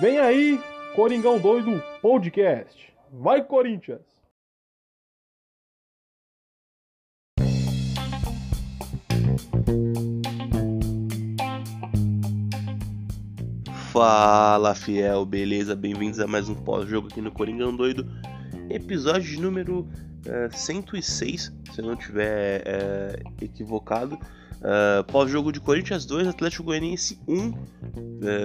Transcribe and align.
Vem 0.00 0.18
aí, 0.18 0.60
Coringão 0.94 1.38
Doido 1.38 1.82
Podcast. 2.02 2.92
Vai, 3.10 3.42
Corinthians! 3.42 4.02
Fala 13.90 14.74
fiel, 14.74 15.24
beleza? 15.24 15.74
Bem-vindos 15.74 16.20
a 16.20 16.26
mais 16.26 16.50
um 16.50 16.54
pós-jogo 16.54 17.08
aqui 17.08 17.22
no 17.22 17.32
Coringão 17.32 17.74
Doido, 17.74 18.06
episódio 18.68 19.40
número 19.40 19.88
uh, 20.26 20.54
106, 20.54 21.50
se 21.72 21.80
eu 21.80 21.86
não 21.86 21.94
estiver 21.94 22.60
uh, 22.60 23.34
equivocado. 23.42 24.18
Uh, 24.56 25.04
Pós-jogo 25.04 25.52
de 25.52 25.60
Corinthians 25.60 26.04
2, 26.06 26.28
Atlético 26.28 26.64
Goianiense 26.64 27.18
1 27.28 27.48
uh, 27.48 27.56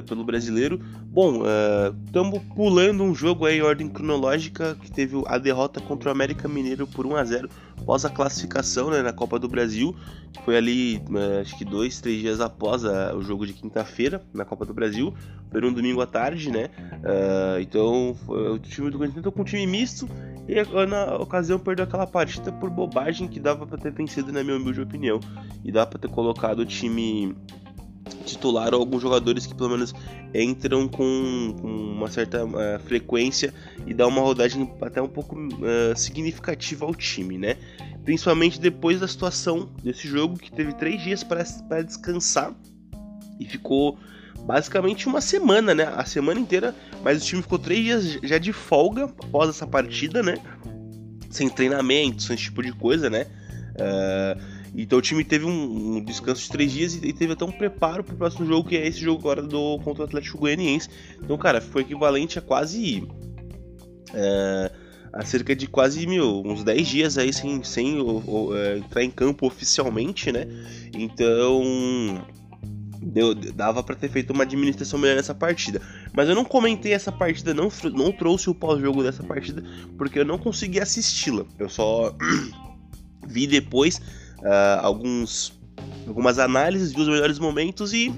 pelo 0.06 0.24
brasileiro. 0.24 0.80
Bom, 1.06 1.44
estamos 2.06 2.40
uh, 2.40 2.56
pulando 2.56 3.04
um 3.04 3.16
jogo 3.16 3.46
aí 3.46 3.58
em 3.58 3.62
ordem 3.62 3.90
cronológica 3.90 4.76
que 4.76 4.92
teve 4.92 5.22
a 5.26 5.38
derrota 5.38 5.80
contra 5.80 6.10
o 6.10 6.12
América 6.12 6.48
Mineiro 6.48 6.86
por 6.86 7.06
1 7.06 7.16
a 7.16 7.24
0 7.24 7.50
após 7.82 8.06
a 8.06 8.10
classificação 8.10 8.90
né, 8.90 9.02
na 9.02 9.12
Copa 9.12 9.40
do 9.40 9.48
Brasil, 9.48 9.96
que 10.32 10.42
foi 10.44 10.56
ali 10.56 11.02
acho 11.42 11.58
que 11.58 11.66
dois, 11.66 12.00
três 12.00 12.20
dias 12.20 12.40
após 12.40 12.86
a, 12.86 13.16
o 13.16 13.22
jogo 13.22 13.46
de 13.46 13.54
quinta-feira 13.54 14.22
na 14.34 14.46
Copa 14.46 14.66
do 14.66 14.74
Brasil, 14.74 15.14
foi 15.52 15.66
um 15.66 15.74
domingo 15.74 16.00
à 16.02 16.08
tarde, 16.08 16.50
né? 16.50 16.70
então 17.60 18.16
o 18.28 18.58
time 18.58 18.90
do 18.90 18.98
Corinthians 18.98 19.18
entrou 19.18 19.34
com 19.34 19.42
um 19.42 19.46
time 19.46 19.68
misto 19.68 20.08
e 20.48 20.86
na 20.86 21.18
ocasião 21.18 21.60
perdeu 21.60 21.84
aquela 21.84 22.08
partida 22.08 22.52
por 22.54 22.70
bobagem 22.70 23.28
que 23.28 23.40
dava 23.40 23.68
para 23.68 23.78
ter 23.78 23.92
vencido, 23.92 24.32
na 24.32 24.44
minha 24.44 24.56
humilde 24.56 24.82
opinião. 24.82 25.20
E 25.64 25.72
dá 25.72 25.86
para 25.86 26.00
ter 26.00 26.10
colocado 26.10 26.60
o 26.60 26.66
time 26.66 27.36
titular 28.26 28.74
ou 28.74 28.80
alguns 28.80 29.02
jogadores 29.02 29.46
que 29.46 29.54
pelo 29.54 29.70
menos 29.70 29.94
entram 30.34 30.88
com, 30.88 31.56
com 31.62 31.68
uma 31.68 32.10
certa 32.10 32.46
uh, 32.46 32.80
frequência 32.86 33.54
e 33.86 33.94
dá 33.94 34.08
uma 34.08 34.22
rodagem 34.22 34.72
até 34.82 35.02
um 35.02 35.08
pouco 35.08 35.36
uh, 35.36 35.96
significativa 35.96 36.86
ao 36.86 36.96
time, 36.96 37.38
né? 37.38 37.58
Principalmente 38.04 38.60
depois 38.60 39.00
da 39.00 39.08
situação 39.08 39.70
desse 39.84 40.08
jogo 40.08 40.38
que 40.38 40.52
teve 40.52 40.74
três 40.74 41.02
dias 41.02 41.24
para 41.24 41.44
descansar 41.84 42.54
e 43.40 43.46
ficou 43.46 43.98
basicamente 44.46 45.08
uma 45.08 45.22
semana, 45.22 45.74
né? 45.76 45.92
A 45.96 46.06
semana 46.06 46.40
inteira, 46.40 46.76
mas 47.04 47.22
o 47.22 47.26
time 47.26 47.42
ficou 47.42 47.60
três 47.60 47.84
dias 47.84 48.20
já 48.24 48.38
de 48.38 48.52
folga 48.52 49.06
após 49.06 49.50
essa 49.50 49.68
partida, 49.68 50.24
né? 50.24 50.38
Sem 51.30 51.50
treinamento, 51.50 52.24
sem 52.24 52.34
esse 52.34 52.46
tipo 52.46 52.62
de 52.64 52.72
coisa, 52.74 53.10
né? 53.10 53.28
Uh, 53.76 54.61
então 54.76 55.00
o 55.00 55.02
time 55.02 55.24
teve 55.24 55.46
um, 55.46 55.98
um, 55.98 56.04
descanso 56.04 56.44
de 56.44 56.50
três 56.50 56.72
dias 56.72 56.96
e 56.96 57.14
teve 57.14 57.34
até 57.34 57.44
um 57.44 57.52
preparo 57.52 58.04
para 58.04 58.14
o 58.14 58.18
próximo 58.18 58.46
jogo, 58.46 58.70
que 58.70 58.78
é 58.78 58.88
esse 58.88 59.00
jogo 59.00 59.20
agora 59.20 59.42
do 59.42 59.80
contra 59.80 60.04
o 60.04 60.06
Atlético 60.06 60.38
Goianiense. 60.38 60.90
Então, 61.22 61.38
cara, 61.38 61.60
foi 61.60 61.82
equivalente 61.82 62.40
a 62.40 62.42
quase. 62.42 63.04
Uh, 64.12 64.82
a 65.14 65.26
cerca 65.26 65.54
de 65.54 65.68
quase 65.68 66.08
mil, 66.08 66.42
uns 66.46 66.64
10 66.64 66.88
dias 66.88 67.18
aí 67.18 67.34
sem, 67.34 67.62
sem 67.64 68.00
uh, 68.00 68.78
entrar 68.78 69.04
em 69.04 69.12
campo 69.12 69.46
oficialmente, 69.46 70.32
né? 70.32 70.48
Então 70.94 72.26
deu, 73.02 73.36
dava 73.36 73.84
para 73.84 73.96
ter 73.96 74.10
feito 74.10 74.32
uma 74.32 74.44
administração 74.44 74.98
melhor 74.98 75.16
nessa 75.16 75.36
partida. 75.36 75.82
Mas 76.14 76.30
eu 76.30 76.36
não 76.36 76.46
comentei 76.46 76.94
essa 76.94 77.12
partida, 77.12 77.54
não, 77.54 77.70
não 77.94 78.12
trouxe 78.12 78.50
o 78.50 78.56
pós-jogo 78.56 79.04
dessa 79.04 79.22
partida, 79.22 79.64
porque 79.98 80.20
eu 80.20 80.26
não 80.26 80.38
consegui 80.38 80.80
assisti-la. 80.80 81.46
Eu 81.60 81.68
só 81.68 82.16
vi 83.28 83.48
depois 83.48 84.00
uh, 84.42 84.80
alguns, 84.82 85.54
algumas 86.08 86.40
análises 86.40 86.92
dos 86.92 87.08
melhores 87.08 87.40
momentos 87.40 87.94
e 87.94 88.14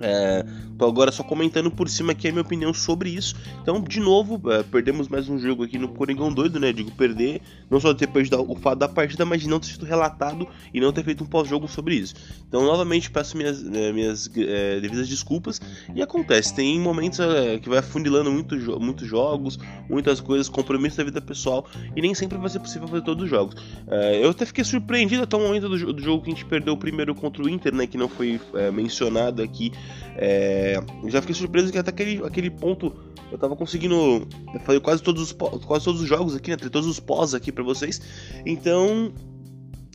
é, 0.00 0.44
tô 0.82 0.88
agora 0.88 1.12
só 1.12 1.22
comentando 1.22 1.70
por 1.70 1.88
cima 1.88 2.10
aqui 2.10 2.26
a 2.26 2.32
minha 2.32 2.42
opinião 2.42 2.74
sobre 2.74 3.08
isso. 3.10 3.36
Então, 3.62 3.80
de 3.80 4.00
novo, 4.00 4.50
é, 4.50 4.64
perdemos 4.64 5.06
mais 5.06 5.28
um 5.28 5.38
jogo 5.38 5.62
aqui 5.62 5.78
no 5.78 5.86
Coringão 5.86 6.32
doido, 6.32 6.58
né? 6.58 6.72
Digo 6.72 6.90
perder, 6.90 7.40
não 7.70 7.78
só 7.78 7.94
ter 7.94 8.08
perdido 8.08 8.42
o 8.50 8.56
fato 8.56 8.80
da 8.80 8.88
partida, 8.88 9.24
mas 9.24 9.42
de 9.42 9.48
não 9.48 9.60
ter 9.60 9.68
sido 9.68 9.86
relatado 9.86 10.48
e 10.74 10.80
não 10.80 10.92
ter 10.92 11.04
feito 11.04 11.22
um 11.22 11.26
pós-jogo 11.26 11.68
sobre 11.68 11.94
isso. 11.94 12.14
Então, 12.48 12.64
novamente, 12.64 13.08
peço 13.12 13.36
minhas, 13.36 13.64
é, 13.64 13.92
minhas 13.92 14.28
é, 14.36 14.80
devidas 14.80 15.08
desculpas. 15.08 15.60
E 15.94 16.02
acontece, 16.02 16.52
tem 16.52 16.80
momentos 16.80 17.20
é, 17.20 17.60
que 17.60 17.68
vai 17.68 17.78
afunilando 17.78 18.32
muito, 18.32 18.56
muitos 18.80 19.06
jogos, 19.06 19.60
muitas 19.88 20.20
coisas, 20.20 20.48
compromissos 20.48 20.96
da 20.96 21.04
vida 21.04 21.20
pessoal, 21.20 21.64
e 21.94 22.02
nem 22.02 22.12
sempre 22.12 22.38
vai 22.38 22.50
ser 22.50 22.58
possível 22.58 22.88
fazer 22.88 23.02
todos 23.02 23.22
os 23.22 23.30
jogos. 23.30 23.54
É, 23.86 24.24
eu 24.24 24.30
até 24.30 24.44
fiquei 24.44 24.64
surpreendido 24.64 25.22
até 25.22 25.36
o 25.36 25.40
momento 25.40 25.68
do, 25.68 25.92
do, 25.92 26.02
jogo 26.02 26.24
que 26.24 26.30
a 26.30 26.34
gente 26.34 26.44
perdeu 26.44 26.74
o 26.74 26.76
primeiro 26.76 27.14
contra 27.14 27.40
o 27.40 27.48
Inter, 27.48 27.72
né? 27.72 27.86
Que 27.86 27.96
não 27.96 28.08
foi 28.08 28.40
mencionado 28.72 29.42
aqui. 29.42 29.70
É, 30.16 30.71
já 31.06 31.20
fiquei 31.20 31.34
surpreso 31.34 31.72
que 31.72 31.78
até 31.78 31.90
aquele, 31.90 32.24
aquele 32.24 32.50
ponto 32.50 32.94
eu 33.30 33.38
tava 33.38 33.56
conseguindo. 33.56 34.26
Falei 34.64 34.80
quase 34.80 35.02
todos 35.02 35.22
os, 35.22 35.32
quase 35.32 35.84
todos 35.84 36.00
os 36.00 36.08
jogos 36.08 36.36
aqui, 36.36 36.50
né? 36.50 36.56
Todos 36.56 36.86
os 36.86 37.00
pós 37.00 37.34
aqui 37.34 37.50
para 37.50 37.64
vocês. 37.64 38.00
Então. 38.46 39.12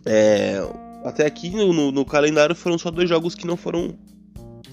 É, 0.05 0.61
até 1.03 1.25
aqui 1.25 1.49
no, 1.49 1.73
no, 1.73 1.91
no 1.91 2.05
calendário 2.05 2.55
foram 2.55 2.77
só 2.77 2.89
dois 2.91 3.07
jogos 3.09 3.35
que 3.35 3.45
não 3.45 3.55
foram 3.55 3.97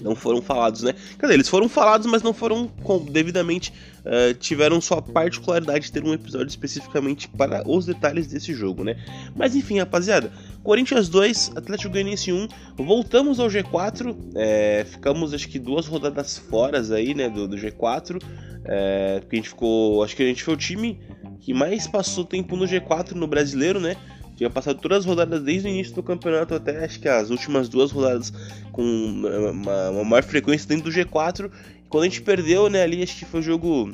não 0.01 0.15
foram 0.15 0.41
falados, 0.41 0.83
né? 0.83 0.93
Quer 0.93 1.25
dizer, 1.25 1.33
eles 1.33 1.49
foram 1.49 1.69
falados, 1.69 2.07
mas 2.07 2.21
não 2.23 2.33
foram 2.33 2.67
com, 2.83 3.03
devidamente 3.05 3.73
uh, 4.05 4.33
tiveram 4.35 4.79
sua 4.81 5.01
particularidade 5.01 5.85
de 5.85 5.91
ter 5.91 6.03
um 6.03 6.13
episódio 6.13 6.47
especificamente 6.47 7.27
para 7.27 7.67
os 7.67 7.85
detalhes 7.85 8.27
desse 8.27 8.53
jogo, 8.53 8.83
né? 8.83 8.95
Mas 9.35 9.55
enfim, 9.55 9.79
rapaziada, 9.79 10.31
Corinthians 10.63 11.09
2, 11.09 11.53
Atlético 11.55 11.93
Goianiense 11.93 12.31
1, 12.31 12.47
voltamos 12.77 13.39
ao 13.39 13.47
G4, 13.47 14.15
é, 14.35 14.85
ficamos 14.89 15.33
acho 15.33 15.47
que 15.47 15.59
duas 15.59 15.87
rodadas 15.87 16.37
fora 16.37 16.81
aí, 16.95 17.13
né, 17.13 17.29
do, 17.29 17.47
do 17.47 17.55
G4, 17.55 18.21
é, 18.65 19.19
porque 19.19 19.35
a 19.35 19.39
gente 19.39 19.49
ficou, 19.49 20.03
acho 20.03 20.15
que 20.15 20.23
a 20.23 20.25
gente 20.25 20.43
foi 20.43 20.53
o 20.53 20.57
time 20.57 20.99
que 21.39 21.53
mais 21.53 21.85
passou 21.85 22.25
tempo 22.25 22.55
no 22.55 22.65
G4 22.65 23.11
no 23.11 23.27
brasileiro, 23.27 23.79
né? 23.79 23.95
Tinha 24.35 24.49
passado 24.49 24.79
todas 24.79 24.99
as 24.99 25.05
rodadas 25.05 25.41
desde 25.41 25.67
o 25.67 25.71
início 25.71 25.95
do 25.95 26.03
campeonato 26.03 26.53
até 26.53 26.83
acho 26.83 26.99
que 26.99 27.07
as 27.07 27.29
últimas 27.29 27.69
duas 27.69 27.91
rodadas 27.91 28.33
com 28.71 28.83
uma, 28.83 29.89
uma 29.89 30.03
maior 30.03 30.23
frequência 30.23 30.67
dentro 30.67 30.91
do 30.91 30.91
G4. 30.91 31.49
E 31.85 31.87
quando 31.87 32.03
a 32.03 32.07
gente 32.07 32.21
perdeu, 32.21 32.69
né, 32.69 32.83
ali 32.83 33.01
acho 33.01 33.17
que 33.17 33.25
foi 33.25 33.39
o 33.39 33.43
jogo. 33.43 33.91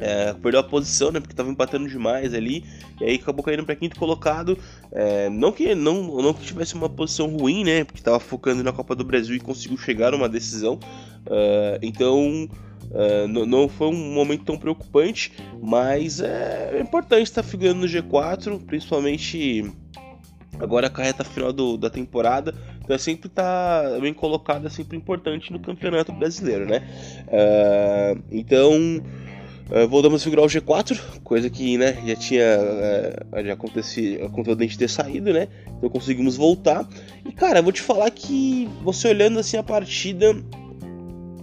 É, 0.00 0.32
perdeu 0.32 0.58
a 0.58 0.64
posição, 0.64 1.12
né? 1.12 1.20
Porque 1.20 1.34
tava 1.34 1.50
empatando 1.50 1.88
demais 1.88 2.34
ali. 2.34 2.64
E 3.00 3.04
aí 3.04 3.14
acabou 3.16 3.44
caindo 3.44 3.64
para 3.64 3.76
quinto 3.76 3.96
colocado. 3.96 4.58
É, 4.90 5.28
não, 5.28 5.52
que, 5.52 5.74
não, 5.76 6.20
não 6.20 6.34
que 6.34 6.44
tivesse 6.44 6.74
uma 6.74 6.88
posição 6.88 7.28
ruim, 7.28 7.62
né? 7.62 7.84
Porque 7.84 8.02
tava 8.02 8.18
focando 8.18 8.64
na 8.64 8.72
Copa 8.72 8.96
do 8.96 9.04
Brasil 9.04 9.36
e 9.36 9.40
conseguiu 9.40 9.76
chegar 9.76 10.12
a 10.12 10.16
uma 10.16 10.28
decisão. 10.28 10.80
Uh, 11.26 11.78
então 11.82 12.48
Uh, 12.90 13.46
não 13.46 13.68
foi 13.68 13.88
um 13.88 14.12
momento 14.12 14.44
tão 14.44 14.58
preocupante, 14.58 15.32
mas 15.62 16.20
é 16.20 16.78
importante 16.80 17.24
estar 17.24 17.42
figurando 17.42 17.80
no 17.80 17.86
G4, 17.86 18.60
principalmente 18.66 19.72
agora 20.58 20.90
a 20.92 21.02
reta 21.02 21.24
final 21.24 21.52
do, 21.52 21.76
da 21.76 21.88
temporada. 21.90 22.54
Então 22.82 22.94
é 22.94 22.98
sempre 22.98 23.28
tá 23.28 23.98
bem 24.00 24.12
colocado, 24.12 24.66
é 24.66 24.70
sempre 24.70 24.96
importante 24.96 25.52
no 25.52 25.60
Campeonato 25.60 26.12
Brasileiro, 26.12 26.66
né? 26.66 26.82
Uh, 27.28 28.22
então 28.30 28.72
uh, 29.70 29.88
voltamos 29.88 30.20
a 30.20 30.24
figurar 30.24 30.44
o 30.44 30.48
G4, 30.48 30.98
coisa 31.22 31.48
que 31.48 31.78
né, 31.78 31.96
já 32.06 32.16
tinha 32.16 32.44
já 33.44 33.52
acontecido, 33.52 34.24
aconteceu 34.24 34.58
a 34.58 34.62
gente 34.62 34.78
ter 34.78 34.88
saído, 34.88 35.32
né? 35.32 35.48
Então 35.78 35.88
conseguimos 35.88 36.36
voltar. 36.36 36.86
E 37.24 37.32
cara, 37.32 37.62
vou 37.62 37.72
te 37.72 37.80
falar 37.80 38.10
que 38.10 38.68
você 38.82 39.08
olhando 39.08 39.38
assim 39.38 39.56
a 39.56 39.62
partida 39.62 40.34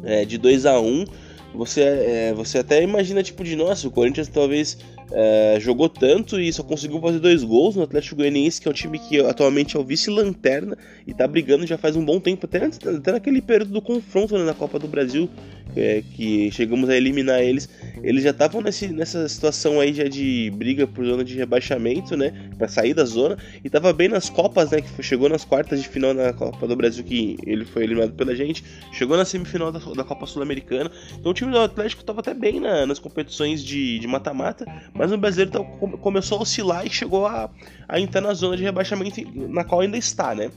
é, 0.04 0.26
de 0.26 0.38
2 0.38 0.66
a 0.66 0.80
1 0.80 0.86
um, 0.86 1.06
você, 1.54 1.82
é, 1.82 2.34
você 2.34 2.60
até 2.60 2.82
imagina, 2.84 3.24
tipo, 3.24 3.44
de 3.44 3.56
nossa, 3.56 3.88
o 3.88 3.92
Corinthians 3.92 4.28
talvez 4.28 4.78
é, 5.12 5.58
jogou 5.60 5.90
tanto 5.90 6.40
e 6.40 6.52
só 6.54 6.64
conseguiu 6.64 7.00
fazer 7.02 7.20
dois 7.20 7.44
gols 7.44 7.76
no 7.76 7.84
Atlético 7.84 8.18
Goianiense, 8.18 8.62
que 8.62 8.68
é 8.68 8.72
um 8.72 8.74
time 8.74 9.00
que 9.00 9.20
atualmente 9.20 9.76
é 9.76 9.80
o 9.80 9.84
vice-lanterna 9.84 10.78
e 11.08 11.14
tá 11.14 11.28
brigando 11.28 11.66
já 11.66 11.78
faz 11.78 11.96
um 11.96 12.06
bom 12.06 12.20
tempo, 12.20 12.46
até, 12.46 12.66
até 12.66 13.12
naquele 13.12 13.42
período 13.42 13.72
do 13.72 13.82
confronto 13.82 14.38
né, 14.38 14.44
na 14.44 14.54
Copa 14.54 14.78
do 14.78 14.88
Brasil, 14.88 15.30
é, 15.76 16.04
que 16.16 16.52
chegamos 16.52 16.90
a 16.90 16.96
eliminar 16.96 17.42
eles, 17.42 17.70
eles 18.04 18.24
já 18.24 18.32
estavam 18.32 18.62
nessa 18.62 19.28
situação 19.28 19.80
aí 19.80 19.94
já 19.94 20.06
de 20.06 20.52
briga 20.56 20.88
por 20.88 21.06
zona 21.06 21.24
de 21.24 21.36
rebaixamento, 21.36 22.16
né, 22.16 22.34
para 22.58 22.68
sair 22.68 22.94
da 22.94 23.06
zona, 23.06 23.38
e 23.64 23.70
tava 23.70 23.92
bem 23.94 24.08
nas 24.08 24.30
Copas, 24.30 24.72
né, 24.72 24.82
que 24.82 25.04
chegou 25.04 25.30
nas 25.30 25.44
quartas 25.44 25.82
de 25.82 25.88
final 25.88 26.14
na 26.14 26.34
Copa 26.34 26.68
do 26.68 26.76
Brasil, 26.76 27.04
que 27.04 27.38
ele 27.46 27.66
foi 27.66 27.84
eliminado 27.84 28.14
pela 28.14 28.36
gente, 28.36 28.64
chegou 28.92 29.18
na 29.18 29.26
semifinal 29.26 29.72
da, 29.72 29.80
da 29.80 30.04
Copa 30.04 30.26
Sul-Americana, 30.26 30.92
então 31.20 31.34
time 31.40 31.52
do 31.52 31.60
Atlético 31.60 32.04
tava 32.04 32.20
até 32.20 32.34
bem 32.34 32.60
na, 32.60 32.86
nas 32.86 33.00
competições 33.00 33.64
de 33.64 34.06
mata-mata, 34.08 34.66
mas 34.94 35.12
o 35.12 35.18
brasileiro 35.18 35.52
tá, 35.52 35.64
começou 35.98 36.40
a 36.40 36.42
oscilar 36.42 36.86
e 36.86 36.90
chegou 36.90 37.26
a, 37.26 37.50
a 37.88 38.00
entrar 38.00 38.22
na 38.22 38.34
zona 38.34 38.58
de 38.58 38.64
rebaixamento 38.64 39.22
na 39.34 39.64
qual 39.64 39.82
ainda 39.82 39.98
está, 39.98 40.36
né, 40.36 40.52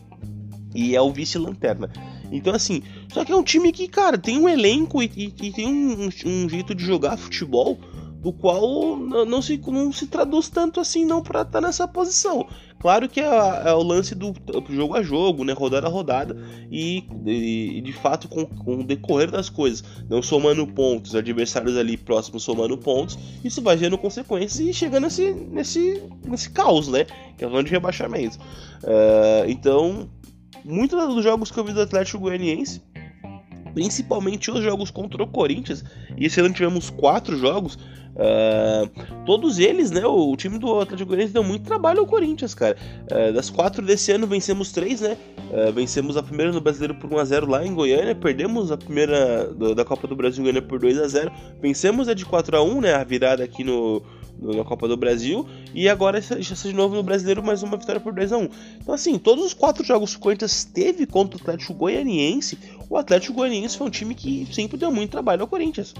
e 0.74 0.96
é 0.96 1.00
o 1.00 1.12
vice-lanterna. 1.12 1.90
Então, 2.32 2.54
assim, 2.54 2.82
só 3.12 3.24
que 3.24 3.30
é 3.30 3.36
um 3.36 3.42
time 3.42 3.70
que, 3.70 3.86
cara, 3.86 4.16
tem 4.16 4.38
um 4.38 4.48
elenco 4.48 5.02
e, 5.02 5.10
e, 5.14 5.46
e 5.46 5.52
tem 5.52 5.66
um, 5.66 6.08
um, 6.26 6.48
jeito 6.48 6.74
de 6.74 6.84
jogar 6.84 7.16
futebol 7.16 7.78
do 8.22 8.32
qual 8.32 8.96
não 8.96 9.42
se, 9.42 9.60
não 9.66 9.92
se 9.92 10.06
traduz 10.06 10.48
tanto 10.48 10.78
assim 10.78 11.04
não 11.04 11.20
para 11.20 11.42
estar 11.42 11.60
tá 11.60 11.66
nessa 11.66 11.88
posição. 11.88 12.46
Claro 12.78 13.08
que 13.08 13.20
é, 13.20 13.24
é, 13.24 13.72
o 13.74 13.82
lance 13.82 14.14
do 14.14 14.32
jogo 14.70 14.94
a 14.94 15.02
jogo, 15.02 15.44
né, 15.44 15.52
rodada 15.52 15.88
a 15.88 15.90
rodada, 15.90 16.36
e, 16.70 17.04
e 17.26 17.80
de 17.80 17.92
fato 17.92 18.28
com, 18.28 18.46
com, 18.46 18.80
o 18.80 18.84
decorrer 18.84 19.30
das 19.30 19.48
coisas, 19.48 19.82
não 20.08 20.22
somando 20.22 20.64
pontos, 20.66 21.16
adversários 21.16 21.76
ali 21.76 21.96
próximos 21.96 22.44
somando 22.44 22.78
pontos, 22.78 23.18
isso 23.44 23.60
vai 23.60 23.76
gerando 23.76 23.98
consequências 23.98 24.60
e 24.60 24.72
chegando 24.72 25.04
nesse, 25.04 25.32
nesse, 25.32 26.02
nesse 26.24 26.50
caos, 26.50 26.86
né, 26.88 27.06
que 27.36 27.44
é 27.44 27.46
o 27.46 27.62
de 27.62 27.70
rebaixamento. 27.70 28.38
Uh, 28.82 29.48
então, 29.48 30.08
muitos 30.64 30.98
dos 31.14 31.24
jogos 31.24 31.50
que 31.50 31.58
eu 31.58 31.64
vi 31.64 31.72
do 31.72 31.82
Atlético 31.82 32.20
Goianiense 32.20 32.80
principalmente 33.74 34.50
os 34.50 34.62
jogos 34.62 34.90
contra 34.90 35.22
o 35.22 35.26
Corinthians. 35.26 35.84
E 36.16 36.26
esse 36.26 36.40
ano 36.40 36.52
tivemos 36.52 36.90
quatro 36.90 37.36
jogos. 37.36 37.78
Uh, 38.12 39.24
todos 39.24 39.58
eles, 39.58 39.90
né? 39.90 40.04
O, 40.04 40.32
o, 40.32 40.36
time 40.36 40.58
do 40.58 40.80
Atlético 40.80 41.08
Goianiense 41.08 41.32
deu 41.32 41.42
muito 41.42 41.64
trabalho 41.64 42.00
ao 42.00 42.06
Corinthians, 42.06 42.54
cara. 42.54 42.76
Uh, 43.10 43.32
das 43.32 43.48
quatro 43.48 43.84
desse 43.84 44.12
ano, 44.12 44.26
vencemos 44.26 44.70
três, 44.70 45.00
né? 45.00 45.16
Uh, 45.50 45.72
vencemos 45.72 46.16
a 46.16 46.22
primeira 46.22 46.52
no 46.52 46.60
Brasileiro 46.60 46.94
por 46.94 47.08
1x0 47.08 47.48
lá 47.48 47.64
em 47.64 47.74
Goiânia. 47.74 48.14
Perdemos 48.14 48.70
a 48.70 48.76
primeira 48.76 49.46
do, 49.46 49.74
da 49.74 49.84
Copa 49.84 50.06
do 50.06 50.14
Brasil 50.14 50.40
em 50.40 50.44
Goiânia 50.44 50.62
por 50.62 50.78
2x0. 50.78 51.32
Vencemos 51.60 52.06
a 52.08 52.14
de 52.14 52.26
4x1, 52.26 52.80
né? 52.82 52.94
A 52.94 53.02
virada 53.02 53.42
aqui 53.44 53.64
no, 53.64 54.02
na 54.40 54.64
Copa 54.64 54.88
do 54.88 54.96
Brasil. 54.96 55.46
E 55.74 55.88
agora 55.88 56.18
essa, 56.18 56.38
de 56.38 56.72
novo 56.72 56.94
no 56.94 57.02
Brasileiro, 57.02 57.42
mais 57.42 57.62
uma 57.62 57.76
vitória 57.76 58.00
por 58.00 58.14
2x1. 58.14 58.50
Então, 58.80 58.94
assim, 58.94 59.18
todos 59.18 59.44
os 59.44 59.54
quatro 59.54 59.84
jogos 59.84 60.12
que 60.12 60.18
o 60.18 60.20
Corinthians 60.20 60.64
teve 60.64 61.06
contra 61.06 61.38
o 61.38 61.40
Atlético 61.40 61.74
Goianiense, 61.74 62.58
o 62.88 62.96
Atlético 62.96 63.34
Goianiense 63.34 63.76
foi 63.76 63.86
um 63.86 63.90
time 63.90 64.14
que 64.14 64.46
sempre 64.52 64.76
deu 64.76 64.90
muito 64.90 65.10
trabalho 65.10 65.42
ao 65.42 65.48
Corinthians. 65.48 65.94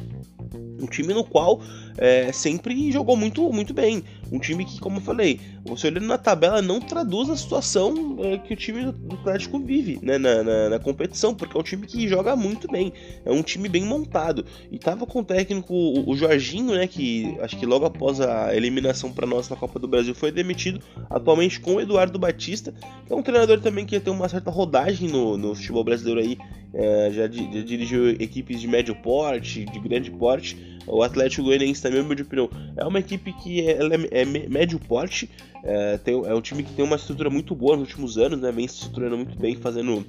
Um 0.82 0.86
time 0.86 1.14
no 1.14 1.24
qual 1.24 1.60
é, 1.96 2.32
sempre 2.32 2.90
jogou 2.90 3.16
muito, 3.16 3.52
muito 3.52 3.72
bem. 3.72 4.02
Um 4.30 4.38
time 4.38 4.64
que, 4.64 4.80
como 4.80 4.96
eu 4.96 5.02
falei, 5.02 5.38
você 5.64 5.88
olhando 5.88 6.06
na 6.06 6.16
tabela 6.16 6.62
não 6.62 6.80
traduz 6.80 7.28
a 7.28 7.36
situação 7.36 8.16
é, 8.20 8.38
que 8.38 8.54
o 8.54 8.56
time 8.56 8.90
do 8.90 9.14
Atlético 9.16 9.58
vive 9.58 9.98
né, 10.02 10.18
na, 10.18 10.42
na, 10.42 10.68
na, 10.70 10.78
competição, 10.78 11.34
porque 11.34 11.56
é 11.56 11.60
um 11.60 11.62
time 11.62 11.86
que 11.86 12.08
joga 12.08 12.34
muito 12.34 12.66
bem. 12.68 12.92
É 13.24 13.30
um 13.30 13.42
time 13.42 13.68
bem 13.68 13.84
montado. 13.84 14.44
E 14.70 14.78
tava 14.78 15.06
com 15.06 15.20
o 15.20 15.24
técnico, 15.24 15.74
o, 15.74 16.10
o 16.10 16.16
Jorginho, 16.16 16.74
né, 16.74 16.86
que 16.86 17.36
acho 17.40 17.58
que 17.58 17.66
logo 17.66 17.84
após 17.84 18.20
a 18.20 18.54
eliminação 18.56 19.12
para 19.12 19.26
nós 19.26 19.48
na 19.48 19.56
Copa 19.56 19.78
do 19.78 19.86
Brasil 19.86 20.14
foi 20.14 20.32
demitido, 20.32 20.80
atualmente 21.10 21.60
com 21.60 21.74
o 21.74 21.80
Eduardo 21.80 22.18
Batista, 22.18 22.72
que 23.06 23.12
é 23.12 23.16
um 23.16 23.22
treinador 23.22 23.60
também 23.60 23.84
que 23.84 24.00
tem 24.00 24.12
uma 24.12 24.28
certa 24.28 24.50
rodagem 24.50 25.08
no, 25.08 25.36
no 25.36 25.54
futebol 25.54 25.84
brasileiro 25.84 26.20
aí. 26.20 26.38
É, 26.74 27.10
já, 27.12 27.22
já 27.28 27.62
dirigiu 27.62 28.08
equipes 28.12 28.58
de 28.58 28.66
médio 28.66 28.94
porte, 28.94 29.66
de 29.66 29.78
grande 29.78 30.10
porte 30.10 30.56
o 30.86 31.02
Atlético 31.02 31.44
Goianiense 31.44 31.82
também, 31.82 32.02
meu 32.02 32.12
opinião, 32.12 32.50
é 32.76 32.84
uma 32.84 32.98
equipe 32.98 33.32
que 33.32 33.60
é, 33.60 33.78
é, 34.10 34.22
é 34.22 34.24
médio 34.24 34.78
porte, 34.78 35.28
é, 35.64 35.98
tem, 35.98 36.14
é 36.14 36.34
um 36.34 36.40
time 36.40 36.62
que 36.62 36.72
tem 36.72 36.84
uma 36.84 36.96
estrutura 36.96 37.30
muito 37.30 37.54
boa 37.54 37.76
nos 37.76 37.88
últimos 37.88 38.18
anos, 38.18 38.40
né? 38.40 38.50
Vem 38.50 38.66
se 38.66 38.74
estruturando 38.74 39.16
muito 39.16 39.38
bem, 39.38 39.54
fazendo 39.56 40.04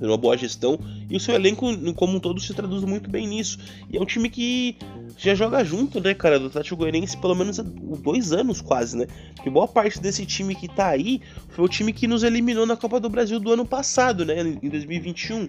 uma 0.00 0.16
boa 0.16 0.36
gestão 0.36 0.78
e 1.08 1.16
o 1.16 1.20
seu 1.20 1.34
elenco 1.34 1.66
como 1.94 2.16
um 2.16 2.20
todo 2.20 2.40
se 2.40 2.52
traduz 2.52 2.84
muito 2.84 3.08
bem 3.08 3.26
nisso. 3.26 3.58
E 3.90 3.96
é 3.96 4.00
um 4.00 4.04
time 4.04 4.28
que 4.28 4.76
já 5.16 5.34
joga 5.34 5.64
junto, 5.64 6.00
né, 6.00 6.12
cara, 6.12 6.38
do 6.38 6.46
Atlético 6.46 6.76
Goianiense 6.76 7.16
pelo 7.16 7.34
menos 7.34 7.58
há 7.58 7.62
dois 7.62 8.32
anos 8.32 8.60
quase, 8.60 8.96
né? 8.96 9.06
Porque 9.34 9.48
boa 9.48 9.66
parte 9.66 10.00
desse 10.00 10.26
time 10.26 10.54
que 10.54 10.68
tá 10.68 10.88
aí 10.88 11.20
foi 11.48 11.64
o 11.64 11.68
time 11.68 11.92
que 11.92 12.06
nos 12.06 12.22
eliminou 12.22 12.66
na 12.66 12.76
Copa 12.76 13.00
do 13.00 13.08
Brasil 13.08 13.40
do 13.40 13.52
ano 13.52 13.64
passado, 13.64 14.24
né, 14.24 14.40
em 14.62 14.68
2021. 14.68 15.48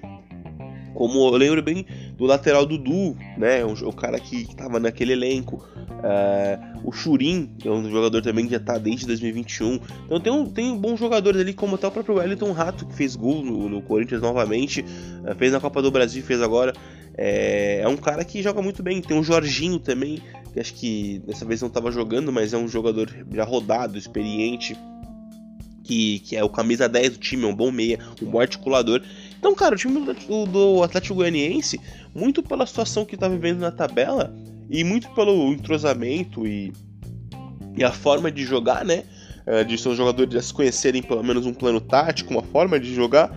Como 0.97 1.27
eu 1.27 1.37
lembro 1.37 1.61
bem 1.61 1.85
do 2.17 2.25
lateral 2.25 2.65
Dudu, 2.65 3.15
né? 3.37 3.63
O, 3.63 3.89
o 3.89 3.93
cara 3.93 4.19
que, 4.19 4.45
que 4.45 4.55
tava 4.55 4.79
naquele 4.79 5.13
elenco. 5.13 5.63
Uh, 5.77 6.79
o 6.83 6.91
Churin, 6.91 7.51
é 7.63 7.69
um 7.69 7.87
jogador 7.87 8.19
também 8.23 8.45
que 8.45 8.51
já 8.53 8.59
tá 8.59 8.79
desde 8.79 9.05
2021. 9.05 9.79
Então 10.05 10.19
tem, 10.19 10.33
um, 10.33 10.45
tem 10.47 10.75
bons 10.75 10.99
jogadores 10.99 11.39
ali, 11.39 11.53
como 11.53 11.75
até 11.75 11.85
o 11.85 11.91
próprio 11.91 12.15
Wellington 12.15 12.51
Rato, 12.51 12.87
que 12.87 12.95
fez 12.95 13.15
gol 13.15 13.43
no, 13.43 13.69
no 13.69 13.79
Corinthians 13.83 14.23
novamente, 14.23 14.81
uh, 14.81 15.35
fez 15.35 15.51
na 15.51 15.59
Copa 15.59 15.83
do 15.83 15.91
Brasil 15.91 16.23
fez 16.23 16.41
agora. 16.41 16.73
É, 17.15 17.81
é, 17.81 17.87
um 17.87 17.97
cara 17.97 18.25
que 18.25 18.41
joga 18.41 18.59
muito 18.63 18.81
bem. 18.81 18.99
Tem 18.99 19.19
o 19.19 19.23
Jorginho 19.23 19.77
também, 19.77 20.19
que 20.51 20.59
acho 20.59 20.73
que 20.73 21.21
dessa 21.27 21.45
vez 21.45 21.61
não 21.61 21.67
estava 21.67 21.91
jogando, 21.91 22.33
mas 22.33 22.53
é 22.53 22.57
um 22.57 22.67
jogador 22.67 23.07
já 23.31 23.43
rodado, 23.43 23.99
experiente. 23.99 24.75
Que, 25.83 26.19
que 26.19 26.35
é 26.35 26.43
o 26.43 26.49
camisa 26.49 26.89
10 26.89 27.11
do 27.11 27.17
time, 27.19 27.43
é 27.43 27.47
um 27.47 27.55
bom 27.55 27.71
meia, 27.71 27.99
um 28.21 28.25
bom 28.25 28.41
articulador. 28.41 29.01
Então, 29.37 29.53
cara, 29.55 29.75
o 29.75 29.77
time 29.77 29.99
do, 29.99 30.45
do 30.45 30.83
Atlético 30.83 31.15
Goianiense, 31.15 31.79
muito 32.13 32.41
pela 32.41 32.65
situação 32.65 33.05
que 33.05 33.15
tá 33.15 33.27
vivendo 33.27 33.59
na 33.59 33.71
tabela 33.71 34.35
e 34.69 34.83
muito 34.83 35.09
pelo 35.11 35.51
entrosamento 35.53 36.45
e, 36.45 36.73
e 37.75 37.83
a 37.83 37.91
forma 37.91 38.31
de 38.31 38.43
jogar, 38.43 38.83
né? 38.83 39.03
É, 39.45 39.63
de 39.63 39.77
seus 39.77 39.95
jogadores 39.95 40.33
já 40.33 40.41
se 40.41 40.53
conhecerem 40.53 41.01
pelo 41.01 41.23
menos 41.23 41.45
um 41.45 41.53
plano 41.53 41.79
tático, 41.79 42.33
uma 42.33 42.43
forma 42.43 42.77
de 42.77 42.93
jogar, 42.93 43.33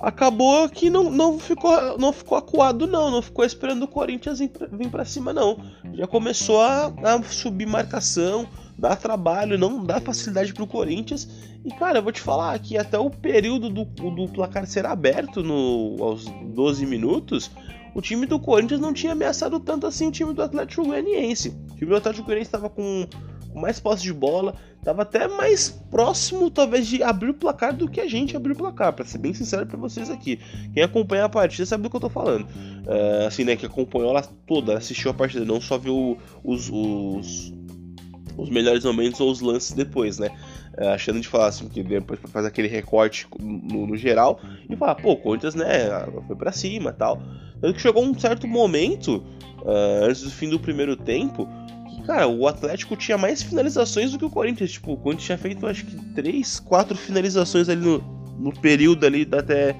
acabou 0.00 0.68
que 0.68 0.90
não, 0.90 1.10
não, 1.10 1.38
ficou, 1.38 1.98
não 1.98 2.12
ficou 2.12 2.36
acuado, 2.36 2.86
não. 2.86 3.10
Não 3.10 3.22
ficou 3.22 3.44
esperando 3.44 3.84
o 3.84 3.88
Corinthians 3.88 4.38
vir 4.38 4.90
para 4.90 5.04
cima, 5.04 5.32
não. 5.32 5.58
Já 5.94 6.06
começou 6.06 6.60
a, 6.60 6.92
a 7.02 7.22
subir 7.22 7.66
marcação, 7.66 8.46
dá 8.78 8.94
trabalho, 8.94 9.58
não 9.58 9.82
dá 9.82 10.00
facilidade 10.00 10.52
pro 10.52 10.66
Corinthians. 10.66 11.28
E 11.64 11.70
cara, 11.70 11.98
eu 11.98 12.02
vou 12.02 12.12
te 12.12 12.20
falar 12.20 12.58
que 12.58 12.76
até 12.76 12.98
o 12.98 13.10
período 13.10 13.70
do, 13.70 13.84
do 13.84 14.28
placar 14.28 14.66
ser 14.66 14.86
aberto 14.86 15.42
no, 15.42 15.96
aos 16.00 16.26
12 16.54 16.86
minutos, 16.86 17.50
o 17.94 18.02
time 18.02 18.26
do 18.26 18.38
Corinthians 18.38 18.80
não 18.80 18.92
tinha 18.92 19.12
ameaçado 19.12 19.58
tanto 19.58 19.86
assim 19.86 20.08
o 20.08 20.12
time 20.12 20.32
do 20.32 20.42
Atlético 20.42 20.84
Goianiense. 20.84 21.56
O 21.72 21.76
time 21.76 21.90
do 21.90 21.96
Atlético 21.96 22.26
Goianiense 22.26 22.48
estava 22.48 22.68
com, 22.68 23.06
com 23.50 23.58
mais 23.58 23.80
posse 23.80 24.02
de 24.02 24.12
bola, 24.12 24.54
estava 24.78 25.02
até 25.02 25.26
mais 25.26 25.70
próximo 25.90 26.50
talvez 26.50 26.86
de 26.86 27.02
abrir 27.02 27.30
o 27.30 27.34
placar 27.34 27.74
do 27.74 27.88
que 27.88 28.00
a 28.00 28.06
gente 28.06 28.36
abrir 28.36 28.52
o 28.52 28.56
placar, 28.56 28.92
para 28.92 29.04
ser 29.04 29.18
bem 29.18 29.32
sincero 29.32 29.66
para 29.66 29.78
vocês 29.78 30.10
aqui. 30.10 30.38
Quem 30.74 30.82
acompanha 30.82 31.24
a 31.24 31.28
partida 31.28 31.64
sabe 31.64 31.84
do 31.84 31.90
que 31.90 31.96
eu 31.96 32.00
tô 32.00 32.10
falando. 32.10 32.44
Uh, 32.44 33.26
assim, 33.26 33.42
né, 33.42 33.56
que 33.56 33.64
acompanhou 33.64 34.10
ela 34.10 34.22
toda, 34.46 34.76
assistiu 34.76 35.10
a 35.10 35.14
partida, 35.14 35.44
não 35.44 35.60
só 35.60 35.78
viu 35.78 36.18
os, 36.44 36.70
os 36.70 37.52
os 38.36 38.50
melhores 38.50 38.84
momentos 38.84 39.20
ou 39.20 39.30
os 39.30 39.40
lances 39.40 39.72
depois, 39.72 40.18
né? 40.18 40.30
É, 40.76 40.88
achando 40.88 41.20
de 41.20 41.28
falar 41.28 41.46
assim, 41.46 41.68
que 41.68 41.82
depois 41.82 42.20
faz 42.26 42.44
aquele 42.44 42.68
recorte 42.68 43.26
no, 43.40 43.86
no, 43.86 43.96
geral 43.96 44.40
e 44.68 44.76
falar, 44.76 44.94
pô, 44.96 45.16
Corinthians, 45.16 45.54
né, 45.54 45.88
foi 46.26 46.36
para 46.36 46.52
cima 46.52 46.92
tal. 46.92 47.22
Tanto 47.60 47.74
que 47.74 47.80
chegou 47.80 48.04
um 48.04 48.18
certo 48.18 48.46
momento, 48.46 49.24
uh, 49.62 50.04
antes 50.04 50.22
do 50.22 50.30
fim 50.30 50.50
do 50.50 50.60
primeiro 50.60 50.94
tempo, 50.94 51.48
que, 51.88 52.02
cara, 52.02 52.28
o 52.28 52.46
Atlético 52.46 52.94
tinha 52.94 53.16
mais 53.16 53.42
finalizações 53.42 54.12
do 54.12 54.18
que 54.18 54.24
o 54.26 54.30
Corinthians. 54.30 54.72
Tipo, 54.72 54.92
o 54.92 54.96
Corinthians 54.98 55.24
tinha 55.24 55.38
feito, 55.38 55.66
acho 55.66 55.86
que, 55.86 55.96
três, 56.14 56.60
quatro 56.60 56.94
finalizações 56.94 57.70
ali 57.70 57.80
no, 57.80 57.98
no 58.38 58.52
período 58.60 59.06
ali 59.06 59.26
até 59.32 59.74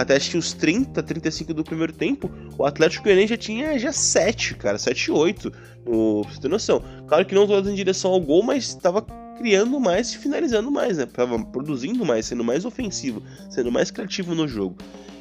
até 0.00 0.16
acho 0.16 0.30
que 0.30 0.36
os 0.36 0.52
30, 0.52 1.02
35 1.02 1.54
do 1.54 1.64
primeiro 1.64 1.92
tempo, 1.92 2.30
o 2.58 2.64
Atlético 2.64 3.04
Goianiense 3.04 3.30
já 3.30 3.36
tinha 3.36 3.78
já 3.78 3.92
7, 3.92 4.54
cara, 4.54 4.78
7 4.78 5.04
e 5.04 5.10
8, 5.10 5.52
no, 5.86 6.22
pra 6.22 6.32
você 6.32 6.40
ter 6.40 6.48
noção. 6.48 6.82
Claro 7.06 7.24
que 7.24 7.34
não 7.34 7.46
todas 7.46 7.70
em 7.70 7.74
direção 7.74 8.10
ao 8.10 8.20
gol, 8.20 8.42
mas 8.42 8.64
estava 8.64 9.02
criando 9.38 9.78
mais 9.78 10.12
e 10.12 10.18
finalizando 10.18 10.70
mais, 10.70 10.98
né? 10.98 11.06
Tava 11.06 11.42
produzindo 11.44 12.04
mais, 12.04 12.26
sendo 12.26 12.44
mais 12.44 12.64
ofensivo, 12.64 13.22
sendo 13.50 13.70
mais 13.70 13.90
criativo 13.90 14.34
no 14.34 14.48
jogo. 14.48 14.76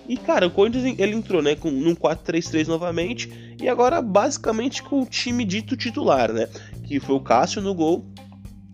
E 0.08 0.18
cara, 0.18 0.48
o 0.48 0.51
Corinthians 0.51 1.00
ele 1.00 1.15
entrou, 1.15 1.42
né, 1.42 1.56
com 1.56 1.72
num 1.72 1.96
4-3-3 1.96 2.68
novamente 2.68 3.56
e 3.62 3.70
agora 3.70 4.01
basicamente 4.01 4.84
com 4.84 5.01
o 5.01 5.06
time 5.06 5.46
dito 5.46 5.77
titular, 5.77 6.34
né, 6.34 6.50
que 6.84 7.00
foi 7.00 7.15
o 7.15 7.22
Cássio 7.22 7.62
no 7.62 7.74
gol, 7.74 8.06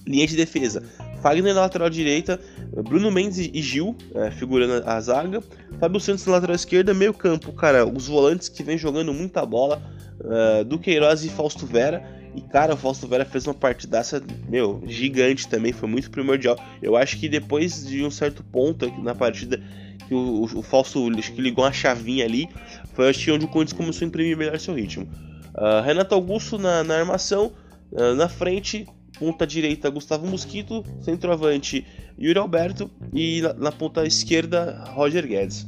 linha 0.07 0.25
de 0.25 0.35
defesa. 0.35 0.83
Fagner 1.21 1.53
na 1.53 1.61
lateral 1.61 1.89
direita, 1.89 2.39
Bruno 2.83 3.11
Mendes 3.11 3.37
e 3.37 3.61
Gil 3.61 3.95
é, 4.13 4.31
figurando 4.31 4.83
a 4.87 4.99
zaga, 5.01 5.41
Fábio 5.79 5.99
Santos 5.99 6.25
na 6.25 6.33
lateral 6.33 6.55
esquerda, 6.55 6.93
meio 6.93 7.13
campo, 7.13 7.51
cara, 7.51 7.85
os 7.85 8.07
volantes 8.07 8.49
que 8.49 8.63
vem 8.63 8.77
jogando 8.77 9.13
muita 9.13 9.45
bola, 9.45 9.81
uh, 10.19 10.63
Duqueiroz 10.63 11.23
e 11.23 11.29
Fausto 11.29 11.65
Vera, 11.65 12.03
e 12.35 12.41
cara, 12.41 12.73
o 12.73 12.77
Fausto 12.77 13.07
Vera 13.07 13.25
fez 13.25 13.47
uma 13.47 13.53
partidaça, 13.53 14.21
meu, 14.47 14.83
gigante 14.85 15.47
também, 15.47 15.71
foi 15.71 15.89
muito 15.89 16.11
primordial. 16.11 16.57
Eu 16.81 16.95
acho 16.95 17.17
que 17.19 17.27
depois 17.27 17.85
de 17.87 18.05
um 18.05 18.11
certo 18.11 18.43
ponto 18.43 18.87
na 19.01 19.15
partida, 19.15 19.61
que 20.07 20.13
o, 20.13 20.43
o, 20.43 20.61
Fausto 20.61 21.09
acho 21.17 21.33
que 21.33 21.41
ligou 21.41 21.63
uma 21.63 21.71
chavinha 21.71 22.25
ali, 22.25 22.47
foi 22.93 23.09
acho 23.09 23.33
onde 23.33 23.45
o 23.45 23.47
Corinthians 23.47 23.77
começou 23.77 24.05
a 24.05 24.07
imprimir 24.07 24.37
melhor 24.37 24.59
seu 24.59 24.75
ritmo. 24.75 25.07
Uh, 25.55 25.81
Renato 25.83 26.13
Augusto 26.13 26.57
na, 26.57 26.83
na 26.83 26.97
armação, 26.97 27.51
uh, 27.91 28.13
na 28.15 28.29
frente, 28.29 28.87
ponta 29.19 29.45
direita 29.45 29.89
Gustavo 29.89 30.25
Mosquito, 30.25 30.83
centroavante 31.01 31.85
Yuri 32.17 32.39
Alberto 32.39 32.89
e 33.13 33.41
na, 33.41 33.53
na 33.53 33.71
ponta 33.71 34.05
esquerda 34.05 34.83
Roger 34.93 35.27
Guedes. 35.27 35.67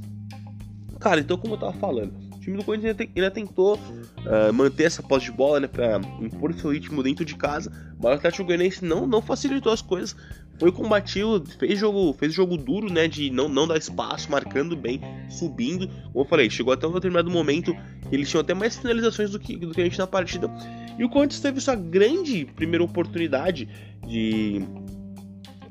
Cara, 0.99 1.19
então 1.19 1.37
como 1.37 1.55
eu 1.55 1.59
tava 1.59 1.73
falando, 1.73 2.13
o 2.35 2.39
time 2.39 2.57
do 2.57 2.63
Corinthians 2.63 2.95
ainda, 2.99 3.29
tentou 3.29 3.75
uh, 3.75 4.53
manter 4.53 4.85
essa 4.85 5.03
posse 5.03 5.25
de 5.25 5.31
bola, 5.31 5.59
né, 5.59 5.67
para 5.67 5.99
impor 6.19 6.53
seu 6.53 6.71
ritmo 6.71 7.03
dentro 7.03 7.25
de 7.25 7.35
casa, 7.35 7.71
mas 7.99 8.13
o 8.13 8.15
Atlético 8.15 8.45
Goianiense 8.45 8.85
não, 8.85 9.05
não 9.05 9.21
facilitou 9.21 9.71
as 9.71 9.81
coisas, 9.81 10.15
foi 10.61 10.71
combativo, 10.71 11.43
fez 11.57 11.79
jogo, 11.79 12.13
fez 12.13 12.33
jogo 12.33 12.55
duro, 12.55 12.91
né, 12.91 13.07
de 13.07 13.31
não, 13.31 13.49
não 13.49 13.67
dar 13.67 13.77
espaço, 13.77 14.29
marcando 14.29 14.75
bem, 14.75 15.01
subindo. 15.27 15.87
Como 15.87 16.23
eu 16.23 16.25
falei, 16.25 16.51
chegou 16.51 16.71
até 16.71 16.85
um 16.85 16.93
determinado 16.93 17.31
momento 17.31 17.75
eles 18.11 18.29
tinham 18.29 18.41
até 18.41 18.53
mais 18.53 18.77
finalizações 18.77 19.31
do 19.31 19.39
que, 19.39 19.55
do 19.55 19.71
que 19.71 19.81
a 19.81 19.83
gente 19.83 19.97
na 19.97 20.07
partida. 20.07 20.49
E 20.97 21.03
o 21.03 21.09
Corinthians 21.09 21.41
teve 21.41 21.61
sua 21.61 21.75
grande 21.75 22.45
primeira 22.55 22.83
oportunidade 22.83 23.67
de 24.07 24.61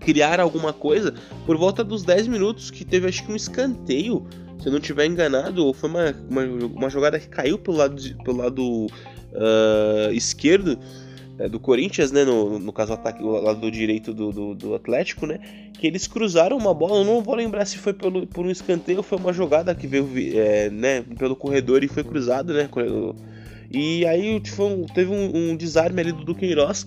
criar 0.01 0.41
alguma 0.41 0.73
coisa 0.73 1.15
por 1.45 1.57
volta 1.57 1.85
dos 1.85 2.03
10 2.03 2.27
minutos, 2.29 2.71
que 2.71 2.85
teve 2.85 3.07
acho 3.07 3.25
que 3.25 3.31
um 3.31 3.37
escanteio, 3.37 4.27
se 4.59 4.67
eu 4.67 4.73
não 4.73 4.79
estiver 4.79 5.07
enganado, 5.07 5.65
ou 5.65 5.75
foi 5.75 5.91
uma, 5.91 6.15
uma, 6.29 6.43
uma, 6.45 6.91
jogada 6.91 7.21
que 7.21 7.29
caiu 7.29 7.59
pelo 7.59 7.77
lado, 7.77 8.03
pelo 8.25 8.39
lado 8.39 8.87
uh, 8.87 10.13
esquerdo 10.13 10.79
é, 11.41 11.49
do 11.49 11.59
Corinthians, 11.59 12.13
né, 12.13 12.23
no, 12.23 12.59
no 12.59 12.71
caso 12.71 12.93
o 12.93 12.95
ataque, 12.95 13.23
o 13.23 13.31
lado 13.41 13.71
direito 13.71 14.13
do, 14.13 14.31
do, 14.31 14.55
do, 14.55 14.75
Atlético, 14.75 15.27
né, 15.27 15.39
que 15.73 15.87
eles 15.87 16.07
cruzaram 16.07 16.59
uma 16.59 16.75
bola, 16.75 16.99
eu 16.99 17.05
não 17.05 17.23
vou 17.23 17.35
lembrar 17.35 17.65
se 17.65 17.79
foi 17.79 17.95
pelo, 17.95 18.27
por 18.27 18.45
um 18.45 18.51
escanteio 18.51 18.99
ou 18.99 19.03
foi 19.03 19.17
uma 19.17 19.33
jogada 19.33 19.75
que 19.75 19.87
veio 19.87 20.07
é, 20.37 20.69
né, 20.69 21.01
pelo 21.19 21.35
corredor 21.35 21.83
e 21.83 21.89
foi 21.89 22.05
cruzado, 22.05 22.53
né, 22.53 22.69
e 23.71 24.05
aí 24.05 24.39
tipo, 24.39 24.87
teve 24.95 25.11
um, 25.11 25.53
um 25.53 25.57
desarme 25.57 26.03
ali 26.03 26.13
do 26.13 26.25
Duqueiroz 26.25 26.87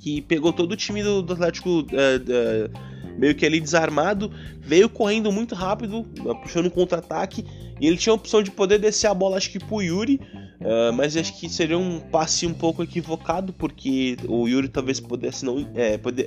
que 0.00 0.20
pegou 0.20 0.52
todo 0.52 0.72
o 0.72 0.76
time 0.76 1.02
do, 1.02 1.22
do 1.22 1.34
Atlético 1.34 1.86
é, 1.92 2.20
é, 2.28 2.70
meio 3.16 3.36
que 3.36 3.46
ali 3.46 3.60
desarmado, 3.60 4.32
veio 4.60 4.88
correndo 4.88 5.30
muito 5.30 5.54
rápido, 5.54 6.02
puxando 6.42 6.66
um 6.66 6.70
contra-ataque, 6.70 7.44
e 7.80 7.86
ele 7.86 7.96
tinha 7.96 8.12
a 8.12 8.16
opção 8.16 8.42
de 8.42 8.50
poder 8.50 8.78
descer 8.78 9.06
a 9.06 9.14
bola, 9.14 9.36
acho 9.36 9.50
que 9.50 9.60
pro 9.60 9.80
Yuri, 9.80 10.20
uh, 10.64 10.92
mas 10.92 11.16
acho 11.16 11.38
que 11.38 11.48
seria 11.48 11.78
um 11.78 12.00
passe 12.00 12.46
um 12.46 12.54
pouco 12.54 12.82
equivocado, 12.82 13.52
porque 13.52 14.16
o 14.26 14.48
Yuri 14.48 14.68
talvez 14.68 14.98
pudesse 14.98 15.44
não. 15.44 15.68
É, 15.74 15.98
pode, 15.98 16.24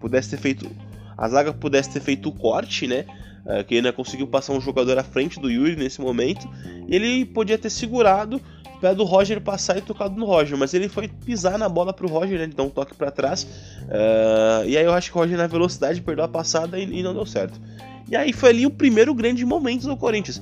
pudesse 0.00 0.30
ter 0.30 0.38
feito. 0.38 0.68
A 1.16 1.28
zaga 1.28 1.52
pudesse 1.52 1.90
ter 1.90 2.00
feito 2.00 2.28
o 2.28 2.32
corte, 2.32 2.86
né? 2.86 3.04
Uh, 3.44 3.64
que 3.64 3.76
ainda 3.76 3.92
conseguiu 3.92 4.26
passar 4.26 4.52
um 4.52 4.60
jogador 4.60 4.98
à 4.98 5.04
frente 5.04 5.40
do 5.40 5.50
Yuri 5.50 5.76
nesse 5.76 6.00
momento. 6.00 6.48
E 6.88 6.94
ele 6.94 7.24
podia 7.24 7.58
ter 7.58 7.70
segurado 7.70 8.40
pé 8.80 8.94
do 8.94 9.04
Roger 9.04 9.40
passar 9.40 9.76
e 9.76 9.80
tocado 9.80 10.18
no 10.18 10.24
Roger, 10.24 10.56
mas 10.56 10.72
ele 10.72 10.88
foi 10.88 11.08
pisar 11.08 11.58
na 11.58 11.68
bola 11.68 11.92
pro 11.92 12.08
Roger, 12.08 12.38
né? 12.38 12.44
Ele 12.44 12.54
dá 12.54 12.62
um 12.62 12.70
toque 12.70 12.94
para 12.94 13.10
trás. 13.10 13.42
Uh, 13.42 14.66
e 14.66 14.76
aí 14.76 14.84
eu 14.84 14.92
acho 14.92 15.10
que 15.10 15.18
o 15.18 15.20
Roger 15.20 15.36
na 15.36 15.46
velocidade 15.46 16.00
perdeu 16.00 16.24
a 16.24 16.28
passada 16.28 16.78
e, 16.78 16.84
e, 16.84 17.02
não 17.02 17.12
deu 17.12 17.26
certo. 17.26 17.60
E 18.08 18.16
aí 18.16 18.32
foi 18.32 18.50
ali 18.50 18.66
o 18.66 18.70
primeiro 18.70 19.14
grande 19.14 19.44
momento 19.44 19.86
do 19.86 19.96
Corinthians. 19.96 20.40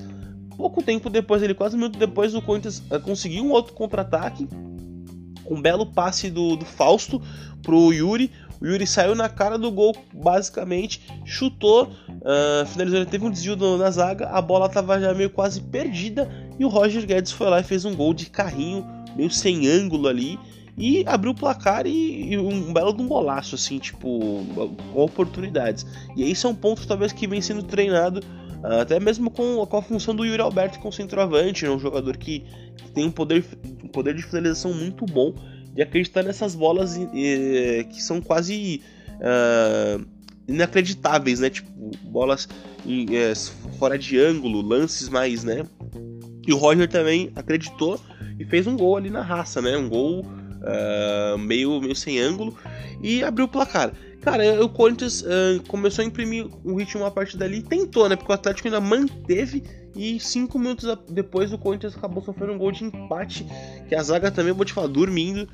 Pouco 0.56 0.82
tempo 0.82 1.10
depois, 1.10 1.42
ele 1.42 1.54
quase 1.54 1.76
um 1.76 1.78
minuto 1.78 1.98
depois, 1.98 2.34
o 2.34 2.40
Corinthians 2.40 2.82
uh, 2.90 2.98
conseguiu 3.00 3.44
um 3.44 3.50
outro 3.50 3.74
contra-ataque. 3.74 4.48
Com 5.44 5.54
um 5.54 5.62
belo 5.62 5.86
passe 5.86 6.28
do, 6.28 6.56
do 6.56 6.64
Fausto 6.64 7.22
pro 7.62 7.92
Yuri. 7.92 8.30
O 8.60 8.66
Yuri 8.66 8.86
saiu 8.86 9.14
na 9.14 9.28
cara 9.28 9.58
do 9.58 9.70
gol, 9.70 9.94
basicamente, 10.12 11.02
chutou, 11.24 11.84
uh, 12.08 12.66
finalizou. 12.66 12.98
Ele 12.98 13.06
teve 13.06 13.24
um 13.24 13.30
desvio 13.30 13.56
na 13.76 13.90
zaga, 13.90 14.28
a 14.28 14.40
bola 14.40 14.66
estava 14.66 14.98
já 14.98 15.12
meio 15.12 15.30
quase 15.30 15.60
perdida 15.60 16.28
e 16.58 16.64
o 16.64 16.68
Roger 16.68 17.06
Guedes 17.06 17.32
foi 17.32 17.48
lá 17.50 17.60
e 17.60 17.64
fez 17.64 17.84
um 17.84 17.94
gol 17.94 18.14
de 18.14 18.26
carrinho, 18.26 18.86
meio 19.14 19.30
sem 19.30 19.68
ângulo 19.68 20.08
ali. 20.08 20.38
E 20.78 21.04
abriu 21.06 21.32
o 21.32 21.34
placar 21.34 21.86
e, 21.86 22.32
e 22.32 22.38
um 22.38 22.70
belo 22.72 22.92
de 22.92 23.02
um 23.02 23.08
golaço, 23.08 23.54
assim, 23.54 23.78
tipo, 23.78 24.44
oportunidades. 24.94 25.86
E 26.14 26.22
esse 26.22 26.44
é 26.44 26.48
um 26.48 26.54
ponto, 26.54 26.86
talvez, 26.86 27.12
que 27.12 27.26
vem 27.26 27.40
sendo 27.40 27.62
treinado 27.62 28.20
até 28.80 28.98
mesmo 28.98 29.30
com, 29.30 29.64
com, 29.64 29.76
a 29.76 29.82
função 29.82 30.14
do 30.14 30.24
Yuri 30.24 30.42
Alberto 30.42 30.78
com 30.80 30.90
centroavante, 30.90 31.64
né? 31.64 31.70
um 31.70 31.78
jogador 31.78 32.16
que, 32.16 32.40
que, 32.76 32.90
tem 32.92 33.06
um 33.06 33.10
poder, 33.10 33.44
um 33.84 33.88
poder 33.88 34.14
de 34.14 34.22
finalização 34.22 34.72
muito 34.74 35.06
bom, 35.06 35.34
de 35.72 35.82
acreditar 35.82 36.22
nessas 36.22 36.54
bolas 36.54 36.98
que 37.12 38.02
são 38.02 38.20
quase 38.20 38.82
uh, 39.16 40.04
inacreditáveis, 40.48 41.40
né? 41.40 41.50
Tipo, 41.50 41.70
bolas 42.04 42.48
em, 42.84 43.14
é, 43.14 43.34
fora 43.78 43.98
de 43.98 44.18
ângulo, 44.18 44.62
lances 44.62 45.08
mais, 45.08 45.44
né? 45.44 45.64
E 46.46 46.52
o 46.52 46.56
Roger 46.56 46.88
também 46.88 47.30
acreditou 47.34 48.00
e 48.38 48.44
fez 48.44 48.66
um 48.66 48.76
gol 48.76 48.96
ali 48.96 49.10
na 49.10 49.22
raça, 49.22 49.60
né? 49.60 49.76
Um 49.76 49.88
gol 49.88 50.20
uh, 50.22 51.38
meio, 51.38 51.80
meio 51.80 51.96
sem 51.96 52.18
ângulo 52.18 52.56
e 53.02 53.22
abriu 53.22 53.46
o 53.46 53.48
placar. 53.48 53.92
Cara, 54.26 54.60
o 54.60 54.68
Corinthians 54.68 55.22
uh, 55.22 55.62
começou 55.68 56.02
a 56.02 56.04
imprimir 56.04 56.48
o 56.64 56.74
ritmo 56.74 57.04
a 57.04 57.10
partir 57.12 57.36
dali 57.36 57.58
e 57.58 57.62
tentou, 57.62 58.08
né? 58.08 58.16
Porque 58.16 58.32
o 58.32 58.34
Atlético 58.34 58.66
ainda 58.66 58.80
manteve 58.80 59.62
e 59.94 60.18
cinco 60.18 60.58
minutos 60.58 60.84
depois 61.08 61.52
o 61.52 61.58
Corinthians 61.58 61.96
acabou 61.96 62.20
sofrendo 62.24 62.54
um 62.54 62.58
gol 62.58 62.72
de 62.72 62.82
empate 62.82 63.46
que 63.88 63.94
a 63.94 64.02
zaga 64.02 64.28
também, 64.28 64.52
vou 64.52 64.64
te 64.64 64.72
falar, 64.72 64.88
dormindo. 64.88 65.48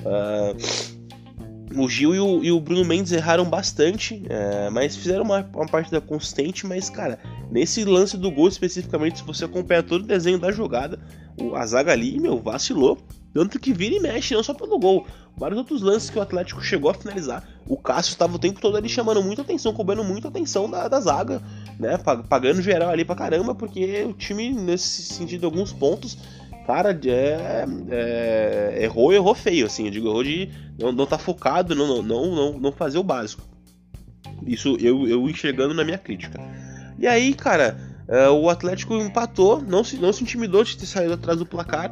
Uh, 0.00 1.82
o 1.82 1.88
Gil 1.88 2.14
e 2.14 2.20
o, 2.20 2.44
e 2.44 2.52
o, 2.52 2.60
Bruno 2.60 2.84
Mendes 2.84 3.12
erraram 3.12 3.46
bastante, 3.46 4.22
é, 4.28 4.68
mas 4.70 4.94
fizeram 4.94 5.24
uma, 5.24 5.40
uma, 5.54 5.66
partida 5.66 5.98
consistente. 5.98 6.66
Mas, 6.66 6.90
cara, 6.90 7.18
nesse 7.50 7.82
lance 7.82 8.18
do 8.18 8.30
gol 8.30 8.48
especificamente, 8.48 9.20
se 9.20 9.24
você 9.24 9.46
acompanhar 9.46 9.82
todo 9.82 10.02
o 10.02 10.06
desenho 10.06 10.38
da 10.38 10.52
jogada, 10.52 10.98
o, 11.40 11.56
a 11.56 11.64
zaga 11.64 11.92
ali, 11.92 12.20
meu, 12.20 12.38
vacilou. 12.42 12.98
Tanto 13.32 13.58
que 13.58 13.72
vira 13.72 13.94
e 13.94 14.00
mexe, 14.00 14.34
não 14.34 14.42
só 14.42 14.54
pelo 14.54 14.78
gol. 14.78 15.06
Vários 15.36 15.58
outros 15.58 15.82
lances 15.82 16.10
que 16.10 16.18
o 16.18 16.22
Atlético 16.22 16.60
chegou 16.62 16.90
a 16.90 16.94
finalizar. 16.94 17.46
O 17.66 17.76
Cássio 17.76 18.12
estava 18.12 18.34
o 18.34 18.38
tempo 18.38 18.60
todo 18.60 18.76
ali 18.76 18.88
chamando 18.88 19.22
muita 19.22 19.42
atenção, 19.42 19.72
cobrando 19.72 20.02
muita 20.02 20.28
atenção 20.28 20.68
da, 20.68 20.88
da 20.88 21.00
zaga, 21.00 21.40
né? 21.78 21.96
Pagando 22.28 22.60
geral 22.60 22.90
ali 22.90 23.04
pra 23.04 23.14
caramba, 23.14 23.54
porque 23.54 24.04
o 24.04 24.12
time, 24.12 24.50
nesse 24.50 25.02
sentido, 25.02 25.44
alguns 25.44 25.72
pontos, 25.72 26.18
cara, 26.66 26.98
é, 27.06 27.64
é, 27.90 28.78
errou, 28.82 29.12
errou 29.12 29.34
feio, 29.34 29.66
assim. 29.66 29.84
Eu 29.84 29.90
digo, 29.90 30.08
errou 30.08 30.24
de 30.24 30.50
não, 30.78 30.90
não 30.90 31.06
tá 31.06 31.18
focado, 31.18 31.74
não, 31.74 32.02
não, 32.02 32.34
não, 32.34 32.58
não 32.58 32.72
fazer 32.72 32.98
o 32.98 33.04
básico. 33.04 33.42
Isso 34.44 34.76
eu, 34.80 35.06
eu 35.06 35.28
enxergando 35.28 35.74
na 35.74 35.84
minha 35.84 35.98
crítica. 35.98 36.40
E 36.98 37.06
aí, 37.06 37.32
cara, 37.34 37.87
uh, 38.08 38.32
o 38.32 38.48
Atlético 38.48 38.94
empatou, 38.96 39.62
não 39.62 39.84
se, 39.84 39.96
não 39.96 40.12
se 40.12 40.22
intimidou 40.22 40.64
de 40.64 40.76
ter 40.76 40.86
saído 40.86 41.14
atrás 41.14 41.38
do 41.38 41.46
placar, 41.46 41.90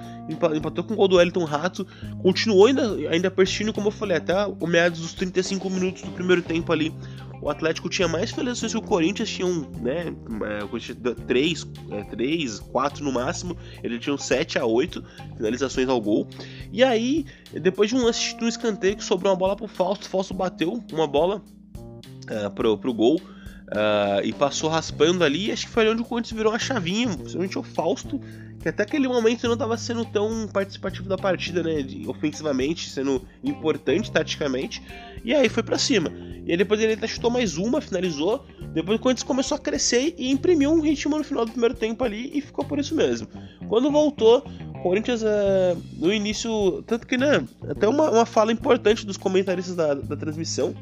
empatou 0.55 0.85
com 0.85 0.95
o 0.95 0.97
gol 0.97 1.09
do 1.09 1.17
Wellington 1.17 1.45
Rato, 1.45 1.87
continuou 2.23 2.67
ainda, 2.67 2.95
ainda 3.11 3.31
persistindo, 3.31 3.73
como 3.73 3.89
eu 3.89 3.93
falei, 3.93 4.17
até 4.17 4.47
o 4.47 4.67
meados 4.67 5.01
dos 5.01 5.15
35 5.15 5.69
minutos 5.71 6.03
do 6.03 6.11
primeiro 6.11 6.43
tempo 6.43 6.73
ali 6.73 6.93
o 7.41 7.51
Atlético 7.51 7.89
tinha 7.89 8.09
mais 8.09 8.31
finalizações 8.31 8.73
que 8.73 8.79
o 8.79 8.83
Corinthians 8.83 9.29
tinham, 9.29 9.71
né? 9.81 10.15
É, 10.45 11.15
três, 11.27 11.67
é, 11.91 12.05
três, 12.05 12.59
quatro 12.59 13.05
no 13.05 13.13
máximo. 13.13 13.57
Ele 13.83 13.99
tinha 13.99 14.17
7 14.17 14.59
a 14.59 14.65
8 14.67 15.05
finalizações 15.37 15.89
ao 15.89 16.01
gol. 16.01 16.27
E 16.73 16.83
aí, 16.83 17.27
depois 17.53 17.91
de 17.91 17.97
um 17.97 18.05
lance 18.05 18.37
de 18.37 18.45
um 18.45 18.49
escanteio 18.49 18.97
que 18.97 19.05
sobrou 19.05 19.33
uma 19.33 19.39
bola 19.39 19.57
pro 19.57 19.69
Fausto, 19.69 20.07
o 20.07 20.09
Fausto 20.09 20.35
bateu 20.35 20.83
uma 20.93 21.07
bola 21.07 21.43
uh, 21.77 22.51
pro, 22.55 22.77
pro 22.79 22.95
gol. 22.95 23.21
Uh, 23.67 24.23
e 24.25 24.33
passou 24.33 24.71
raspando 24.71 25.25
ali, 25.25 25.51
acho 25.51 25.67
que 25.67 25.73
foi 25.73 25.89
onde 25.89 26.01
o 26.01 26.05
Corinthians 26.05 26.37
virou 26.37 26.53
uma 26.53 26.59
chavinha, 26.59 27.09
principalmente 27.09 27.59
o 27.59 27.65
Fausto, 27.65 28.21
que 28.61 28.69
até 28.69 28.85
aquele 28.85 29.09
momento 29.09 29.45
não 29.45 29.55
estava 29.55 29.77
sendo 29.77 30.05
tão 30.05 30.49
participativo 30.53 31.09
da 31.09 31.17
partida, 31.17 31.65
né, 31.65 31.83
de, 31.83 32.07
ofensivamente, 32.09 32.89
sendo 32.89 33.23
importante 33.43 34.11
taticamente, 34.11 34.83
e 35.25 35.35
aí 35.35 35.49
foi 35.49 35.65
para 35.65 35.79
cima. 35.79 36.13
E 36.45 36.53
aí 36.53 36.57
depois 36.57 36.81
ele 36.81 36.93
até 36.93 37.09
chutou 37.09 37.29
mais 37.29 37.57
uma, 37.57 37.81
finalizou, 37.81 38.45
depois 38.73 38.99
o 38.99 39.03
Corinthians 39.03 39.25
começou 39.25 39.57
a 39.57 39.59
crescer 39.59 40.15
e 40.17 40.31
imprimiu 40.31 40.73
um 40.73 40.81
ritmo 40.81 41.19
no 41.19 41.25
final 41.25 41.45
do 41.45 41.51
primeiro 41.51 41.75
tempo 41.75 42.05
ali 42.05 42.31
e 42.33 42.41
ficou 42.41 42.65
por 42.65 42.79
isso 42.79 42.95
mesmo. 42.95 43.27
Quando 43.69 43.91
voltou, 43.91 44.45
o 44.75 44.83
Corinthians 44.83 45.23
uh, 45.23 45.83
no 45.97 46.13
início, 46.13 46.83
tanto 46.87 47.05
que 47.05 47.17
né, 47.17 47.45
até 47.69 47.89
uma, 47.89 48.11
uma 48.11 48.27
fala 48.27 48.53
importante 48.53 49.05
dos 49.05 49.17
comentaristas 49.17 49.75
da, 49.75 49.95
da 49.95 50.17
transmissão, 50.17 50.73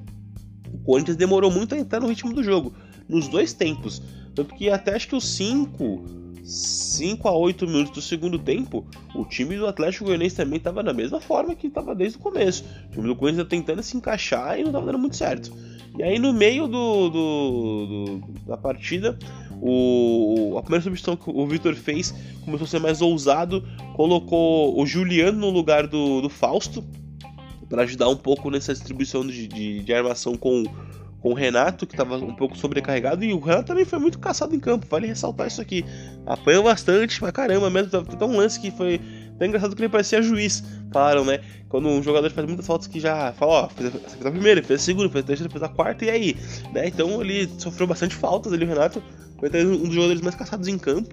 Corinthians 0.85 1.17
demorou 1.17 1.51
muito 1.51 1.75
a 1.75 1.79
entrar 1.79 2.01
no 2.01 2.09
ritmo 2.09 2.33
do 2.33 2.43
jogo, 2.43 2.73
nos 3.09 3.29
dois 3.29 3.53
tempos. 3.53 4.03
Tanto 4.35 4.55
que 4.55 4.69
até 4.69 4.95
acho 4.95 5.09
que 5.09 5.17
os 5.17 5.27
5, 5.37 6.05
5 6.43 7.29
a 7.29 7.33
8 7.33 7.67
minutos 7.67 7.93
do 7.93 8.03
segundo 8.03 8.39
tempo, 8.39 8.87
o 9.15 9.25
time 9.25 9.57
do 9.57 9.67
Atlético 9.67 10.05
Goianiense 10.05 10.37
também 10.37 10.59
estava 10.59 10.83
da 10.83 10.93
mesma 10.93 11.21
forma 11.21 11.55
que 11.55 11.69
estava 11.69 11.95
desde 11.95 12.19
o 12.19 12.21
começo. 12.21 12.65
O 12.89 12.91
time 12.93 13.07
do 13.07 13.17
Corinthians 13.17 13.49
tentando 13.49 13.83
se 13.83 13.97
encaixar 13.97 14.59
e 14.59 14.63
não 14.63 14.71
estava 14.71 14.87
dando 14.87 14.99
muito 14.99 15.17
certo. 15.17 15.53
E 15.97 16.03
aí 16.03 16.19
no 16.19 16.33
meio 16.33 16.67
do, 16.67 17.09
do, 17.09 17.87
do 17.87 18.21
da 18.47 18.57
partida, 18.57 19.17
o, 19.63 20.57
a 20.59 20.63
primeira 20.63 20.83
substituição 20.83 21.17
que 21.17 21.31
o 21.31 21.47
Vitor 21.47 21.75
fez 21.75 22.13
começou 22.45 22.65
a 22.65 22.69
ser 22.69 22.81
mais 22.81 23.01
ousado, 23.01 23.65
colocou 23.95 24.79
o 24.79 24.85
Juliano 24.85 25.39
no 25.39 25.51
lugar 25.51 25.87
do, 25.87 26.21
do 26.21 26.29
Fausto, 26.29 26.85
para 27.75 27.83
ajudar 27.83 28.09
um 28.09 28.17
pouco 28.17 28.51
nessa 28.51 28.73
distribuição 28.73 29.27
de, 29.27 29.49
de, 29.49 29.81
de 29.81 29.93
armação 29.93 30.37
com, 30.37 30.63
com 31.21 31.31
o 31.31 31.35
Renato, 31.35 31.89
que 31.89 31.95
estava 31.95 32.17
um 32.19 32.33
pouco 32.33 32.57
sobrecarregado, 32.57 33.25
e 33.25 33.33
o 33.33 33.41
Renato 33.41 33.65
também 33.65 33.85
foi 33.85 33.99
muito 33.99 34.17
caçado 34.21 34.55
em 34.55 34.61
campo, 34.61 34.87
vale 34.89 35.09
ressaltar 35.09 35.49
isso 35.49 35.61
aqui. 35.61 35.85
Apanhou 36.25 36.63
bastante, 36.63 37.19
pra 37.19 37.33
caramba 37.33 37.69
mesmo, 37.69 37.91
tem 38.05 38.29
um 38.29 38.37
lance 38.37 38.61
que 38.61 38.71
foi 38.71 39.01
tão 39.37 39.49
engraçado 39.49 39.75
que 39.75 39.83
ele 39.83 39.89
parecia 39.89 40.23
juiz, 40.23 40.63
falaram, 40.93 41.25
né? 41.25 41.41
Quando 41.69 41.89
um 41.89 42.01
jogador 42.01 42.31
faz 42.31 42.47
muitas 42.47 42.65
faltas 42.65 42.87
que 42.87 43.01
já 43.01 43.33
fala, 43.33 43.65
ó, 43.65 43.69
fez 43.69 43.93
a 44.25 44.31
primeira, 44.31 44.63
fez 44.63 44.81
a 44.81 44.85
segunda, 44.85 45.09
fez 45.09 45.25
a 45.25 45.27
terceira, 45.27 45.51
fez 45.51 45.63
a 45.65 45.69
quarta, 45.69 46.05
e 46.05 46.11
aí? 46.11 46.37
Né? 46.73 46.87
Então 46.87 47.21
ele 47.21 47.51
sofreu 47.59 47.89
bastante 47.89 48.15
faltas 48.15 48.53
ali, 48.53 48.65
o 48.65 48.69
Renato 48.69 49.03
foi 49.41 49.51
um 49.65 49.83
dos 49.83 49.95
jogadores 49.95 50.21
mais 50.21 50.37
caçados 50.37 50.69
em 50.69 50.79
campo. 50.79 51.13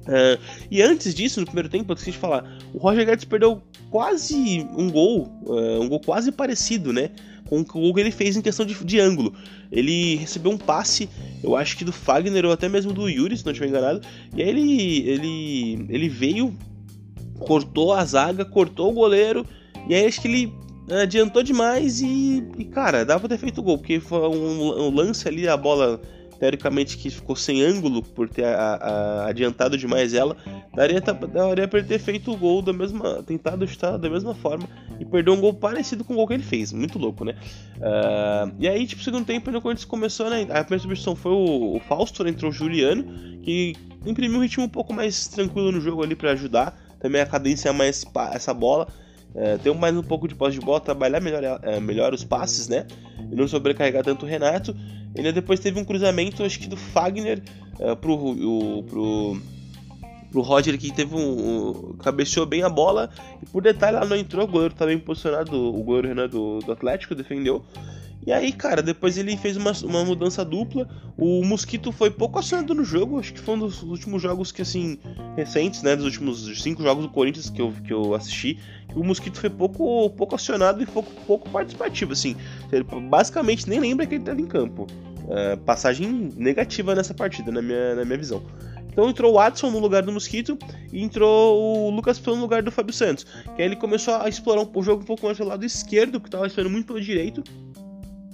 Uh, 0.00 0.40
e 0.70 0.82
antes 0.82 1.14
disso, 1.14 1.40
no 1.40 1.46
primeiro 1.46 1.68
tempo, 1.68 1.92
eu 1.92 1.94
esqueci 1.94 2.12
de 2.12 2.18
falar, 2.18 2.58
o 2.72 2.78
Roger 2.78 3.06
Guedes 3.06 3.24
perdeu 3.24 3.62
quase 3.90 4.66
um 4.76 4.90
gol, 4.90 5.30
uh, 5.44 5.80
um 5.80 5.88
gol 5.88 6.00
quase 6.00 6.32
parecido, 6.32 6.92
né? 6.92 7.10
com 7.50 7.60
o 7.60 7.64
gol 7.64 7.94
que 7.94 8.00
ele 8.00 8.12
fez 8.12 8.36
em 8.36 8.40
questão 8.40 8.64
de, 8.64 8.74
de 8.84 9.00
ângulo. 9.00 9.34
Ele 9.72 10.14
recebeu 10.16 10.52
um 10.52 10.56
passe, 10.56 11.08
eu 11.42 11.56
acho 11.56 11.76
que 11.76 11.84
do 11.84 11.92
Fagner 11.92 12.44
ou 12.44 12.52
até 12.52 12.68
mesmo 12.68 12.92
do 12.92 13.08
Yuri, 13.08 13.36
se 13.36 13.44
não 13.44 13.50
estiver 13.50 13.68
enganado. 13.68 14.00
E 14.36 14.40
aí 14.40 14.48
ele, 14.48 15.08
ele, 15.08 15.86
ele 15.88 16.08
veio, 16.08 16.56
cortou 17.40 17.92
a 17.92 18.04
zaga, 18.04 18.44
cortou 18.44 18.90
o 18.90 18.94
goleiro. 18.94 19.44
E 19.88 19.94
aí 19.94 20.06
acho 20.06 20.20
que 20.20 20.28
ele 20.28 20.54
adiantou 20.90 21.42
demais 21.42 22.00
e, 22.00 22.44
e 22.56 22.64
cara, 22.64 23.04
dava 23.04 23.20
pra 23.20 23.28
ter 23.28 23.38
feito 23.38 23.62
gol, 23.62 23.78
porque 23.78 23.98
foi 23.98 24.28
um, 24.28 24.86
um 24.86 24.94
lance 24.94 25.26
ali, 25.26 25.48
a 25.48 25.56
bola 25.56 26.00
teoricamente 26.40 26.96
que 26.96 27.10
ficou 27.10 27.36
sem 27.36 27.62
ângulo 27.62 28.02
por 28.02 28.26
ter 28.26 28.46
a, 28.46 28.74
a, 28.74 29.28
adiantado 29.28 29.76
demais 29.76 30.14
ela, 30.14 30.34
daria, 30.74 30.98
daria 31.00 31.68
para 31.68 31.82
ter 31.84 31.98
feito 31.98 32.32
o 32.32 32.36
gol 32.36 32.62
da 32.62 32.72
mesma, 32.72 33.22
tentado 33.22 33.68
chutar 33.68 33.98
da 33.98 34.08
mesma 34.08 34.34
forma 34.34 34.66
e 34.98 35.04
perdeu 35.04 35.34
um 35.34 35.40
gol 35.40 35.52
parecido 35.52 36.02
com 36.02 36.14
o 36.14 36.16
gol 36.16 36.26
que 36.26 36.32
ele 36.32 36.42
fez, 36.42 36.72
muito 36.72 36.98
louco, 36.98 37.26
né? 37.26 37.34
Uh, 37.76 38.54
e 38.58 38.66
aí, 38.66 38.86
tipo, 38.86 39.02
segundo 39.02 39.26
tempo, 39.26 39.50
quando 39.60 39.78
a 39.78 39.86
começou, 39.86 40.30
né? 40.30 40.42
A 40.44 40.64
primeira 40.64 40.78
substituição 40.78 41.14
foi 41.14 41.32
o, 41.32 41.76
o 41.76 41.80
Fausto, 41.80 42.24
né, 42.24 42.30
entrou 42.30 42.50
o 42.50 42.54
Juliano, 42.54 43.04
que 43.42 43.74
imprimiu 44.06 44.38
um 44.38 44.42
ritmo 44.42 44.64
um 44.64 44.68
pouco 44.68 44.94
mais 44.94 45.28
tranquilo 45.28 45.70
no 45.70 45.80
jogo 45.80 46.02
ali 46.02 46.16
para 46.16 46.32
ajudar, 46.32 46.74
também 46.98 47.20
a 47.20 47.26
cadência 47.26 47.70
mais 47.70 48.02
essa 48.32 48.54
bola. 48.54 48.88
É, 49.34 49.58
ter 49.58 49.72
mais 49.74 49.96
um 49.96 50.02
pouco 50.02 50.26
de 50.26 50.34
posse 50.34 50.58
de 50.58 50.64
bola, 50.64 50.80
trabalhar 50.80 51.20
melhor, 51.20 51.60
é, 51.62 51.78
melhor 51.78 52.12
os 52.12 52.24
passes, 52.24 52.68
né? 52.68 52.86
E 53.30 53.34
não 53.34 53.46
sobrecarregar 53.46 54.02
tanto 54.02 54.26
o 54.26 54.28
Renato. 54.28 54.74
Ainda 55.16 55.32
depois 55.32 55.60
teve 55.60 55.78
um 55.78 55.84
cruzamento, 55.84 56.42
acho 56.44 56.58
que 56.58 56.68
do 56.68 56.76
Fagner 56.76 57.42
é, 57.78 57.94
pro, 57.94 58.14
o, 58.14 58.82
pro, 58.82 59.40
pro 60.30 60.40
Roger, 60.40 60.76
que 60.78 60.92
teve 60.92 61.14
um, 61.14 61.20
um, 61.20 61.96
cabeceou 61.98 62.46
bem 62.46 62.62
a 62.62 62.68
bola. 62.68 63.10
E 63.42 63.46
por 63.46 63.62
detalhe, 63.62 63.96
ela 63.96 64.06
não 64.06 64.16
entrou, 64.16 64.44
o 64.44 64.48
goleiro 64.48 64.72
estava 64.72 64.90
bem 64.90 64.98
posicionado, 64.98 65.56
o 65.56 65.82
goleiro 65.82 66.08
Renato 66.08 66.30
do, 66.30 66.58
do 66.60 66.72
Atlético 66.72 67.14
defendeu. 67.14 67.64
E 68.26 68.32
aí, 68.32 68.52
cara, 68.52 68.82
depois 68.82 69.16
ele 69.16 69.36
fez 69.36 69.56
uma, 69.56 69.72
uma 69.84 70.04
mudança 70.04 70.44
dupla. 70.44 70.86
O 71.16 71.42
Mosquito 71.44 71.90
foi 71.90 72.10
pouco 72.10 72.38
acionado 72.38 72.74
no 72.74 72.84
jogo, 72.84 73.18
acho 73.18 73.32
que 73.32 73.40
foi 73.40 73.54
um 73.54 73.60
dos 73.60 73.82
últimos 73.82 74.20
jogos 74.20 74.52
que, 74.52 74.60
assim, 74.60 74.98
recentes, 75.36 75.82
né? 75.82 75.96
Dos 75.96 76.04
últimos 76.04 76.62
cinco 76.62 76.82
jogos 76.82 77.04
do 77.04 77.10
Corinthians 77.10 77.48
que 77.48 77.62
eu, 77.62 77.72
que 77.84 77.92
eu 77.92 78.14
assisti. 78.14 78.58
O 78.94 79.02
Mosquito 79.02 79.38
foi 79.38 79.48
pouco, 79.48 80.10
pouco 80.10 80.34
acionado 80.34 80.82
e 80.82 80.86
pouco, 80.86 81.10
pouco 81.26 81.48
participativo, 81.48 82.12
assim. 82.12 82.36
Ele 82.70 82.84
basicamente 83.08 83.68
nem 83.68 83.80
lembra 83.80 84.06
que 84.06 84.14
ele 84.14 84.22
estava 84.22 84.40
em 84.40 84.46
campo. 84.46 84.86
É, 85.28 85.56
passagem 85.56 86.30
negativa 86.36 86.94
nessa 86.94 87.14
partida, 87.14 87.50
na 87.50 87.62
minha, 87.62 87.94
na 87.94 88.04
minha 88.04 88.18
visão. 88.18 88.42
Então 88.92 89.08
entrou 89.08 89.32
o 89.32 89.34
Watson 89.36 89.70
no 89.70 89.78
lugar 89.78 90.02
do 90.02 90.12
Mosquito 90.12 90.58
e 90.92 91.02
entrou 91.02 91.86
o 91.86 91.90
Lucas 91.90 92.18
Pão 92.18 92.34
no 92.34 92.42
lugar 92.42 92.62
do 92.62 92.72
Fábio 92.72 92.92
Santos. 92.92 93.24
Que 93.54 93.62
aí 93.62 93.68
ele 93.68 93.76
começou 93.76 94.14
a 94.14 94.28
explorar 94.28 94.62
o 94.62 94.82
jogo 94.82 95.02
um 95.02 95.06
pouco 95.06 95.26
mais 95.26 95.38
pelo 95.38 95.48
lado 95.48 95.64
esquerdo, 95.64 96.20
que 96.20 96.26
estava 96.26 96.46
esperando 96.46 96.72
muito 96.72 96.86
pelo 96.86 97.00
direito. 97.00 97.42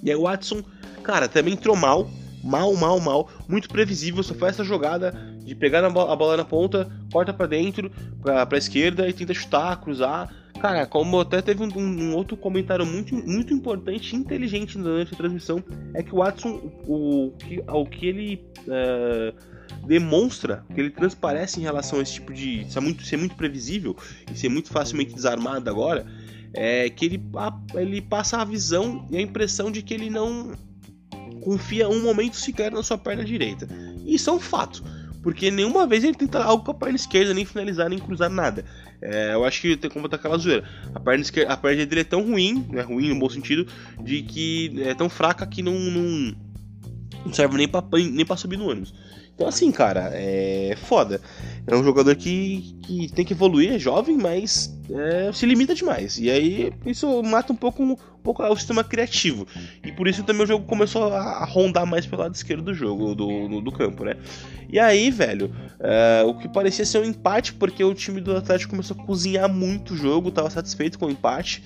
E 0.07 0.11
aí 0.11 0.17
o 0.17 0.23
Watson, 0.23 0.63
cara, 1.03 1.29
também 1.29 1.55
entrou 1.55 1.75
mal. 1.75 2.09
Mal, 2.45 2.73
mal, 2.77 3.01
mal. 3.01 3.29
Muito 3.49 3.69
previsível. 3.69 4.23
Só 4.23 4.35
faz 4.35 4.55
essa 4.55 4.63
jogada 4.63 5.11
de 5.45 5.53
pegar 5.53 5.85
a 5.85 5.91
bola, 5.91 6.37
na 6.37 6.45
ponta, 6.45 6.89
corta 7.13 7.35
para 7.35 7.49
dentro, 7.49 7.91
pra, 8.23 8.47
pra 8.47 8.57
esquerda 8.57 9.09
e 9.09 9.13
tenta 9.13 9.35
chutar, 9.35 9.81
cruzar. 9.81 10.33
Cara, 10.61 10.87
como 10.87 11.21
até 11.21 11.43
teve 11.43 11.61
um, 11.61 11.77
um, 11.77 12.15
outro 12.15 12.37
comentário 12.37 12.87
muito, 12.87 13.17
muito 13.17 13.53
importante 13.53 14.15
inteligente 14.15 14.79
durante 14.79 15.13
a 15.13 15.17
transmissão, 15.17 15.63
é 15.93 16.05
que 16.05 16.15
o 16.15 16.19
Watson, 16.19 16.73
o, 16.87 17.33
o, 17.67 17.81
o 17.81 17.87
que 17.87 18.07
ele 18.07 18.45
é, 18.69 19.35
demonstra, 19.85 20.65
que 20.73 20.81
ele 20.81 20.91
transparece 20.91 21.61
em 21.61 21.65
relação 21.65 21.99
a 21.99 22.03
esse 22.03 22.15
tipo 22.15 22.33
de. 22.33 22.65
ser 22.71 22.81
muito, 22.81 23.05
ser 23.05 23.17
muito 23.17 23.35
previsível 23.35 23.97
e 24.33 24.39
ser 24.39 24.49
muito 24.49 24.71
facilmente 24.71 25.15
desarmado 25.15 25.69
agora, 25.69 26.07
é 26.57 26.89
que 26.89 27.05
ele, 27.05 27.23
ele 27.75 28.01
passa 28.01 28.39
a 28.39 28.45
visão 28.45 29.07
e 29.11 29.17
a 29.17 29.21
impressão 29.21 29.71
de 29.71 29.83
que 29.83 29.95
ele 29.95 30.11
não 30.11 30.53
confia 31.43 31.89
um 31.89 32.03
momento 32.03 32.37
sequer 32.37 32.73
na 32.73 32.83
sua 32.83 32.99
perna 32.99 33.25
direita. 33.25 33.69
E 34.05 34.15
isso 34.15 34.31
é 34.31 34.33
um 34.33 34.41
fato. 34.41 34.83
Porque 35.23 35.51
nenhuma 35.51 35.87
vez 35.87 36.05
ele 36.05 36.15
tenta 36.15 36.43
algo 36.43 36.65
com 36.65 36.71
a 36.71 36.75
perna 36.75 36.97
esquerda, 36.97 37.35
nem 37.35 37.45
finalizar, 37.45 37.91
nem 37.91 37.99
cruzar 37.99 38.31
nada. 38.31 38.65
É, 39.03 39.35
eu 39.35 39.45
acho 39.45 39.61
que 39.61 39.77
tem 39.77 39.91
como 39.91 40.05
botar 40.05 40.17
aquela 40.17 40.39
zoeira. 40.39 40.65
A 40.95 41.01
perna, 41.01 41.23
esquerda, 41.23 41.53
a 41.53 41.57
perna 41.57 41.85
dele 41.85 42.01
é 42.01 42.05
tão 42.05 42.23
ruim, 42.23 42.65
né, 42.71 42.83
ruim 42.83 43.09
no 43.09 43.19
bom 43.19 43.29
sentido, 43.29 43.67
de 44.03 44.23
que 44.23 44.81
é 44.83 44.95
tão 44.95 45.09
fraca 45.09 45.47
que 45.47 45.63
não, 45.63 45.75
não, 45.75 46.35
serve 47.33 47.57
nem 47.57 47.69
pra, 47.69 47.83
nem 47.93 48.25
pra 48.25 48.37
subir 48.37 48.57
no 48.57 48.71
ônibus. 48.71 48.95
Então, 49.37 49.47
assim, 49.47 49.71
cara, 49.71 50.11
é 50.15 50.75
foda. 50.85 51.21
É 51.67 51.77
um 51.77 51.85
jogador 51.85 52.17
que, 52.17 52.75
que 52.83 53.13
tem 53.13 53.23
que 53.23 53.35
evoluir, 53.35 53.75
é 53.75 53.79
jovem, 53.79 54.17
mas 54.17 54.75
é, 54.91 55.31
se 55.31 55.45
limita 55.45 55.75
demais. 55.75 56.19
E 56.19 56.31
aí 56.31 56.73
isso 56.87 57.23
mata 57.23 57.53
um 57.53 57.57
pouco, 57.57 57.83
um 57.83 57.97
pouco 58.25 58.43
o 58.43 58.57
sistema 58.57 58.83
criativo. 58.83 59.47
E 59.85 59.93
por 59.93 60.09
isso 60.09 60.25
também 60.25 60.45
o 60.45 60.47
jogo 60.47 60.65
começou 60.65 61.13
a, 61.13 61.45
rondar 61.45 61.85
mais 61.87 62.07
pelo 62.07 62.23
lado 62.23 62.35
esquerdo 62.35 62.65
do 62.65 62.75
jogo, 62.75 63.15
do, 63.15 63.61
do 63.61 63.71
campo, 63.71 64.05
né? 64.05 64.15
E 64.71 64.81
aí, 64.81 65.11
velho, 65.11 65.55
é, 65.79 66.25
o 66.27 66.33
que 66.33 66.49
parecia 66.49 66.87
ser 66.87 67.01
um 67.01 67.05
empate, 67.05 67.53
porque 67.53 67.85
o 67.85 67.93
time 67.93 68.23
do 68.23 68.35
Atlético 68.35 68.71
começou 68.71 68.97
a 68.99 69.05
cozinhar 69.05 69.53
muito 69.53 69.93
o 69.93 69.97
jogo, 69.97 70.31
tava 70.31 70.49
satisfeito 70.49 70.99
com 70.99 71.07
o 71.07 71.11
empate. 71.11 71.63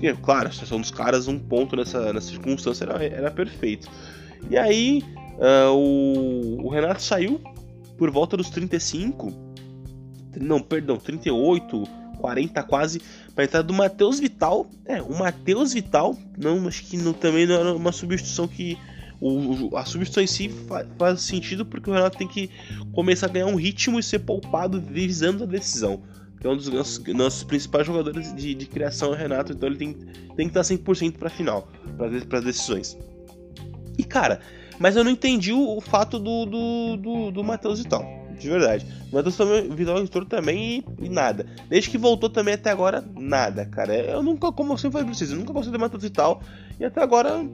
E, 0.00 0.12
claro, 0.22 0.48
a 0.48 0.52
situação 0.52 0.80
dos 0.80 0.92
caras, 0.92 1.26
um 1.26 1.38
ponto 1.38 1.74
nessa, 1.74 2.12
nessa 2.12 2.28
circunstância 2.28 2.84
era, 2.84 3.04
era 3.04 3.30
perfeito. 3.30 3.90
E 4.48 4.56
aí, 4.56 5.02
Uh, 5.38 5.72
o, 5.72 6.66
o, 6.66 6.68
Renato 6.68 7.00
saiu 7.00 7.40
por 7.96 8.10
volta 8.10 8.36
dos 8.36 8.50
35, 8.50 9.32
não, 10.36 10.60
perdão, 10.60 10.96
38, 10.96 11.84
40 12.18 12.62
quase, 12.64 13.00
para 13.34 13.44
entrar 13.44 13.62
do 13.62 13.72
Matheus 13.72 14.18
Vital. 14.18 14.68
É, 14.84 15.00
o 15.00 15.16
Matheus 15.16 15.72
Vital, 15.72 16.18
não, 16.36 16.66
acho 16.66 16.84
que 16.84 16.96
não, 16.96 17.12
também 17.12 17.46
não 17.46 17.54
era 17.54 17.74
uma 17.74 17.92
substituição 17.92 18.48
que. 18.48 18.76
O, 19.20 19.76
a 19.76 19.84
substituição 19.84 20.22
em 20.22 20.26
si 20.28 20.48
faz, 20.48 20.86
faz 20.96 21.20
sentido 21.22 21.66
porque 21.66 21.90
o 21.90 21.92
Renato 21.92 22.16
tem 22.16 22.28
que 22.28 22.50
começar 22.92 23.26
a 23.26 23.28
ganhar 23.28 23.46
um 23.46 23.56
ritmo 23.56 23.98
e 23.98 24.02
ser 24.02 24.20
poupado 24.20 24.80
visando 24.80 25.42
a 25.42 25.46
decisão 25.46 26.00
é 26.46 26.48
um 26.48 26.56
dos 26.56 26.68
nossos, 26.68 27.04
nossos 27.08 27.42
principais 27.42 27.86
jogadores 27.86 28.34
de, 28.34 28.54
de, 28.54 28.66
criação, 28.66 29.08
é 29.08 29.16
o 29.16 29.18
Renato, 29.18 29.52
então 29.52 29.68
ele 29.68 29.76
tem, 29.76 29.92
tem 30.36 30.48
que 30.48 30.58
estar 30.58 30.60
100% 30.60 31.18
para 31.18 31.28
final, 31.28 31.68
para 31.96 32.38
as 32.38 32.44
decisões. 32.44 32.96
E 33.96 34.04
cara, 34.04 34.40
mas 34.78 34.96
eu 34.96 35.04
não 35.04 35.10
entendi 35.10 35.52
o, 35.52 35.76
o 35.76 35.80
fato 35.80 36.18
do, 36.18 36.46
do, 36.46 36.96
do, 36.96 37.30
do 37.30 37.44
Matheus 37.44 37.78
Vital. 37.78 38.04
De 38.38 38.48
verdade. 38.48 38.86
O 39.10 39.16
Matheus 39.16 39.36
Vital 39.74 39.98
entrou 39.98 40.24
também 40.24 40.84
e, 41.00 41.06
e, 41.06 41.08
nada. 41.08 41.44
Desde 41.68 41.90
que 41.90 41.98
voltou 41.98 42.30
também 42.30 42.54
até 42.54 42.70
agora, 42.70 43.04
nada, 43.16 43.66
cara. 43.66 43.94
Eu 43.94 44.22
nunca, 44.22 44.52
como 44.52 44.72
eu 44.72 44.78
sempre 44.78 44.92
falei 44.92 45.06
pra 45.06 45.14
vocês, 45.14 45.30
eu 45.30 45.36
nunca 45.36 45.52
gostei 45.52 45.72
do 45.72 45.78
Matheus 45.78 46.02
Vital. 46.02 46.40
E 46.78 46.84
até 46.84 47.02
agora 47.02 47.44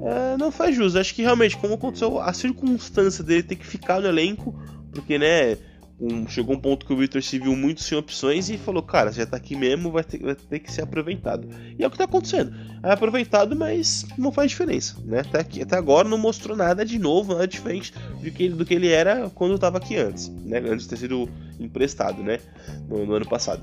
é, 0.00 0.36
não 0.36 0.50
faz 0.50 0.74
jus. 0.74 0.96
Acho 0.96 1.14
que 1.14 1.22
realmente, 1.22 1.56
como 1.56 1.74
aconteceu, 1.74 2.20
a 2.20 2.32
circunstância 2.32 3.22
dele 3.22 3.44
ter 3.44 3.56
que 3.56 3.66
ficar 3.66 4.00
no 4.00 4.08
elenco, 4.08 4.54
porque, 4.92 5.18
né 5.18 5.56
um, 6.00 6.28
chegou 6.28 6.56
um 6.56 6.60
ponto 6.60 6.84
que 6.84 6.92
o 6.92 6.96
Victor 6.96 7.22
se 7.22 7.38
viu 7.38 7.54
muito 7.54 7.82
sem 7.82 7.96
opções 7.96 8.50
e 8.50 8.58
falou, 8.58 8.82
cara, 8.82 9.12
já 9.12 9.24
tá 9.24 9.36
aqui 9.36 9.54
mesmo, 9.54 9.92
vai 9.92 10.02
ter, 10.02 10.18
vai 10.18 10.34
ter 10.34 10.58
que 10.58 10.72
ser 10.72 10.82
aproveitado. 10.82 11.48
E 11.78 11.84
é 11.84 11.86
o 11.86 11.90
que 11.90 11.98
tá 11.98 12.04
acontecendo. 12.04 12.54
É 12.82 12.90
aproveitado, 12.90 13.54
mas 13.54 14.04
não 14.18 14.32
faz 14.32 14.50
diferença, 14.50 14.96
né? 15.04 15.20
Até, 15.20 15.40
aqui, 15.40 15.62
até 15.62 15.76
agora 15.76 16.08
não 16.08 16.18
mostrou 16.18 16.56
nada 16.56 16.84
de 16.84 16.98
novo, 16.98 17.32
nada 17.32 17.46
diferente 17.46 17.94
do 18.20 18.30
que, 18.30 18.48
do 18.48 18.64
que 18.64 18.74
ele 18.74 18.88
era 18.88 19.30
quando 19.30 19.54
estava 19.54 19.78
aqui 19.78 19.96
antes, 19.96 20.28
né? 20.28 20.58
Antes 20.58 20.84
de 20.84 20.88
ter 20.88 20.96
sido 20.96 21.28
emprestado, 21.60 22.22
né? 22.22 22.40
No, 22.88 23.06
no 23.06 23.14
ano 23.14 23.28
passado. 23.28 23.62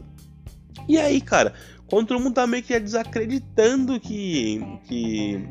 E 0.88 0.98
aí, 0.98 1.20
cara, 1.20 1.54
quando 1.86 2.08
todo 2.08 2.22
mundo 2.22 2.34
tá 2.34 2.48
meio 2.48 2.64
que 2.64 2.80
desacreditando 2.80 4.00
que, 4.00 4.62
que 4.88 5.46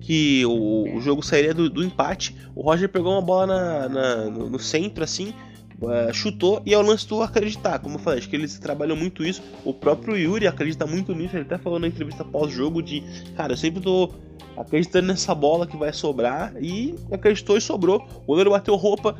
que 0.00 0.44
o, 0.46 0.96
o 0.96 1.00
jogo 1.00 1.22
sairia 1.22 1.52
do, 1.52 1.68
do, 1.68 1.82
empate. 1.82 2.36
O 2.54 2.62
Roger 2.62 2.88
pegou 2.88 3.12
uma 3.12 3.22
bola 3.22 3.46
na, 3.46 3.88
na 3.88 4.24
no, 4.26 4.50
no, 4.50 4.58
centro, 4.58 5.02
assim, 5.04 5.34
uh, 5.80 6.12
chutou 6.12 6.62
e 6.64 6.72
é 6.72 6.78
o 6.78 6.82
lance 6.82 7.06
do 7.06 7.22
acreditar. 7.22 7.78
Como 7.78 7.96
eu 7.96 7.98
falei, 7.98 8.18
acho 8.18 8.28
que 8.28 8.36
eles 8.36 8.58
trabalham 8.58 8.96
muito 8.96 9.24
isso. 9.24 9.42
O 9.64 9.72
próprio 9.72 10.16
Yuri 10.16 10.46
acredita 10.46 10.86
muito 10.86 11.14
nisso. 11.14 11.36
Ele 11.36 11.42
até 11.42 11.58
falou 11.58 11.78
na 11.78 11.86
entrevista 11.86 12.24
pós-jogo 12.24 12.82
de, 12.82 13.02
cara, 13.36 13.52
eu 13.52 13.56
sempre 13.56 13.80
tô 13.80 14.10
acreditando 14.56 15.08
nessa 15.08 15.34
bola 15.34 15.66
que 15.66 15.76
vai 15.76 15.92
sobrar 15.92 16.52
e 16.60 16.94
acreditou 17.12 17.56
e 17.56 17.60
sobrou. 17.60 18.06
O 18.22 18.26
goleiro 18.26 18.50
bateu 18.50 18.74
roupa. 18.76 19.16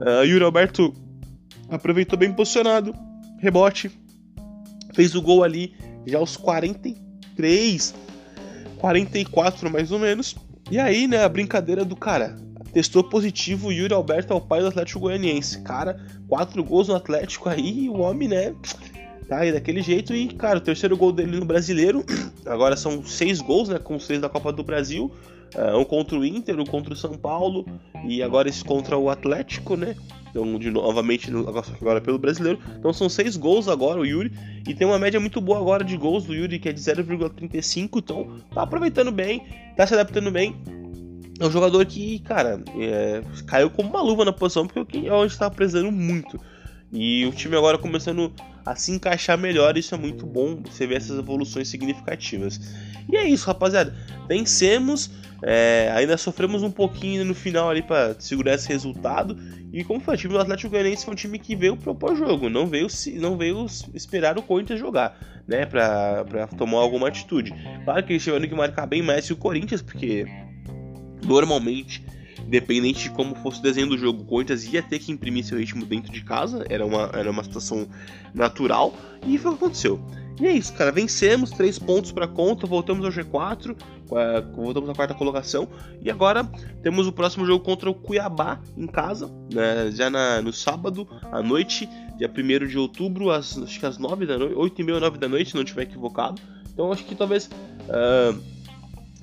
Uh, 0.00 0.24
Yuri 0.24 0.44
Alberto 0.44 0.92
aproveitou 1.68 2.18
bem 2.18 2.32
posicionado, 2.32 2.94
rebote, 3.38 3.90
fez 4.92 5.14
o 5.14 5.22
gol 5.22 5.42
ali 5.42 5.74
já 6.06 6.18
aos 6.18 6.36
43 6.36 7.94
44 8.84 9.70
mais 9.70 9.90
ou 9.90 9.98
menos. 9.98 10.36
E 10.70 10.78
aí, 10.78 11.06
né, 11.06 11.24
a 11.24 11.28
brincadeira 11.28 11.86
do 11.86 11.96
cara. 11.96 12.36
Testou 12.70 13.02
positivo, 13.02 13.72
Yuri 13.72 13.94
Alberto 13.94 14.32
é 14.32 14.36
o 14.36 14.40
pai 14.40 14.60
do 14.60 14.66
Atlético 14.66 15.00
Goianiense. 15.00 15.62
Cara, 15.62 15.98
quatro 16.28 16.62
gols 16.62 16.88
no 16.88 16.94
Atlético 16.94 17.48
aí, 17.48 17.88
o 17.88 18.00
homem, 18.00 18.28
né, 18.28 18.54
tá 19.26 19.38
aí 19.38 19.52
daquele 19.52 19.80
jeito. 19.80 20.14
E, 20.14 20.28
cara, 20.28 20.58
o 20.58 20.60
terceiro 20.60 20.98
gol 20.98 21.12
dele 21.12 21.38
no 21.38 21.46
brasileiro. 21.46 22.04
Agora 22.44 22.76
são 22.76 23.02
seis 23.02 23.40
gols, 23.40 23.70
né, 23.70 23.78
com 23.78 23.96
três 23.96 24.20
da 24.20 24.28
Copa 24.28 24.52
do 24.52 24.62
Brasil. 24.62 25.10
Uh, 25.54 25.78
um 25.78 25.84
contra 25.84 26.18
o 26.18 26.24
Inter, 26.24 26.58
um 26.58 26.64
contra 26.64 26.92
o 26.92 26.96
São 26.96 27.12
Paulo 27.12 27.64
e 28.04 28.22
agora 28.22 28.48
esse 28.48 28.64
contra 28.64 28.98
o 28.98 29.08
Atlético, 29.08 29.76
né? 29.76 29.94
Então, 30.34 30.58
de 30.58 30.68
novamente, 30.68 31.30
agora 31.80 32.00
pelo 32.00 32.18
brasileiro. 32.18 32.58
Então, 32.76 32.92
são 32.92 33.08
seis 33.08 33.36
gols 33.36 33.68
agora, 33.68 34.00
o 34.00 34.04
Yuri. 34.04 34.32
E 34.66 34.74
tem 34.74 34.84
uma 34.84 34.98
média 34.98 35.20
muito 35.20 35.40
boa 35.40 35.60
agora 35.60 35.84
de 35.84 35.96
gols 35.96 36.24
do 36.24 36.34
Yuri, 36.34 36.58
que 36.58 36.68
é 36.68 36.72
de 36.72 36.80
0,35. 36.80 37.98
Então, 37.98 38.36
tá 38.52 38.62
aproveitando 38.62 39.12
bem, 39.12 39.46
tá 39.76 39.86
se 39.86 39.94
adaptando 39.94 40.32
bem. 40.32 40.56
É 41.38 41.46
um 41.46 41.50
jogador 41.52 41.86
que, 41.86 42.18
cara, 42.20 42.60
é, 42.76 43.22
caiu 43.46 43.70
como 43.70 43.90
uma 43.90 44.02
luva 44.02 44.24
na 44.24 44.32
posição, 44.32 44.66
porque 44.66 45.06
é 45.06 45.12
onde 45.12 45.32
estava 45.32 45.54
precisando 45.54 45.92
muito. 45.92 46.40
E 46.92 47.24
o 47.26 47.32
time 47.32 47.56
agora 47.56 47.78
começando 47.78 48.32
a 48.64 48.74
se 48.74 48.92
encaixar 48.92 49.36
melhor, 49.36 49.76
isso 49.76 49.94
é 49.94 49.98
muito 49.98 50.26
bom, 50.26 50.62
você 50.64 50.86
vê 50.86 50.94
essas 50.94 51.18
evoluções 51.18 51.68
significativas. 51.68 52.60
E 53.10 53.16
é 53.16 53.28
isso, 53.28 53.46
rapaziada. 53.46 53.94
Vencemos, 54.26 55.10
é, 55.42 55.92
ainda 55.94 56.16
sofremos 56.16 56.62
um 56.62 56.70
pouquinho 56.70 57.24
no 57.24 57.34
final 57.34 57.68
ali 57.68 57.82
para 57.82 58.18
segurar 58.18 58.54
esse 58.54 58.68
resultado. 58.68 59.36
E 59.72 59.84
como 59.84 60.00
foi, 60.00 60.14
o 60.14 60.16
time 60.16 60.32
do 60.32 60.38
Atlético 60.38 60.70
Goianiense 60.70 61.04
foi 61.04 61.12
um 61.12 61.16
time 61.16 61.38
que 61.38 61.54
veio 61.54 61.76
propor 61.76 62.16
jogo, 62.16 62.48
não 62.48 62.66
veio, 62.66 62.86
não 63.16 63.36
veio 63.36 63.66
esperar 63.92 64.38
o 64.38 64.42
Corinthians 64.42 64.80
jogar, 64.80 65.18
né, 65.46 65.66
pra 65.66 66.24
tomar 66.56 66.78
alguma 66.78 67.08
atitude. 67.08 67.52
Claro 67.84 68.02
que 68.04 68.12
eles 68.12 68.22
tiveram 68.22 68.48
que 68.48 68.54
marcar 68.54 68.86
bem 68.86 69.02
mais 69.02 69.26
que 69.26 69.32
o 69.32 69.36
Corinthians, 69.36 69.82
porque 69.82 70.24
normalmente 71.22 72.02
independente 72.46 73.04
de 73.04 73.10
como 73.10 73.34
fosse 73.36 73.60
o 73.60 73.62
desenho 73.62 73.88
do 73.88 73.98
jogo, 73.98 74.22
o 74.22 74.24
Corinthians 74.24 74.64
ia 74.72 74.82
ter 74.82 74.98
que 74.98 75.12
imprimir 75.12 75.44
seu 75.44 75.58
ritmo 75.58 75.84
dentro 75.84 76.12
de 76.12 76.22
casa, 76.22 76.64
era 76.68 76.84
uma, 76.84 77.10
era 77.12 77.30
uma 77.30 77.42
situação 77.42 77.88
natural, 78.34 78.94
e 79.26 79.38
foi 79.38 79.52
o 79.52 79.56
que 79.56 79.64
aconteceu. 79.64 80.00
E 80.40 80.46
é 80.46 80.52
isso, 80.52 80.72
cara, 80.72 80.90
vencemos, 80.90 81.50
três 81.50 81.78
pontos 81.78 82.10
para 82.10 82.26
conta, 82.26 82.66
voltamos 82.66 83.04
ao 83.04 83.12
G4, 83.12 83.76
voltamos 84.54 84.90
à 84.90 84.94
quarta 84.94 85.14
colocação, 85.14 85.68
e 86.02 86.10
agora 86.10 86.44
temos 86.82 87.06
o 87.06 87.12
próximo 87.12 87.46
jogo 87.46 87.64
contra 87.64 87.88
o 87.88 87.94
Cuiabá 87.94 88.60
em 88.76 88.86
casa, 88.86 89.30
né, 89.52 89.90
já 89.92 90.10
na, 90.10 90.42
no 90.42 90.52
sábado 90.52 91.06
à 91.30 91.40
noite, 91.40 91.88
dia 92.16 92.28
1 92.28 92.66
de 92.66 92.78
outubro, 92.78 93.30
às, 93.30 93.56
acho 93.56 93.78
que 93.78 93.86
às 93.86 93.96
9 93.98 94.26
da 94.26 94.36
noite, 94.36 94.54
8 94.56 94.80
e 94.80 94.84
meia, 94.84 95.00
9 95.00 95.18
da 95.18 95.28
noite, 95.28 95.50
se 95.50 95.56
não 95.56 95.62
estiver 95.62 95.82
equivocado. 95.82 96.40
Então 96.72 96.90
acho 96.92 97.04
que 97.04 97.14
talvez. 97.14 97.48
Uh, 97.88 98.53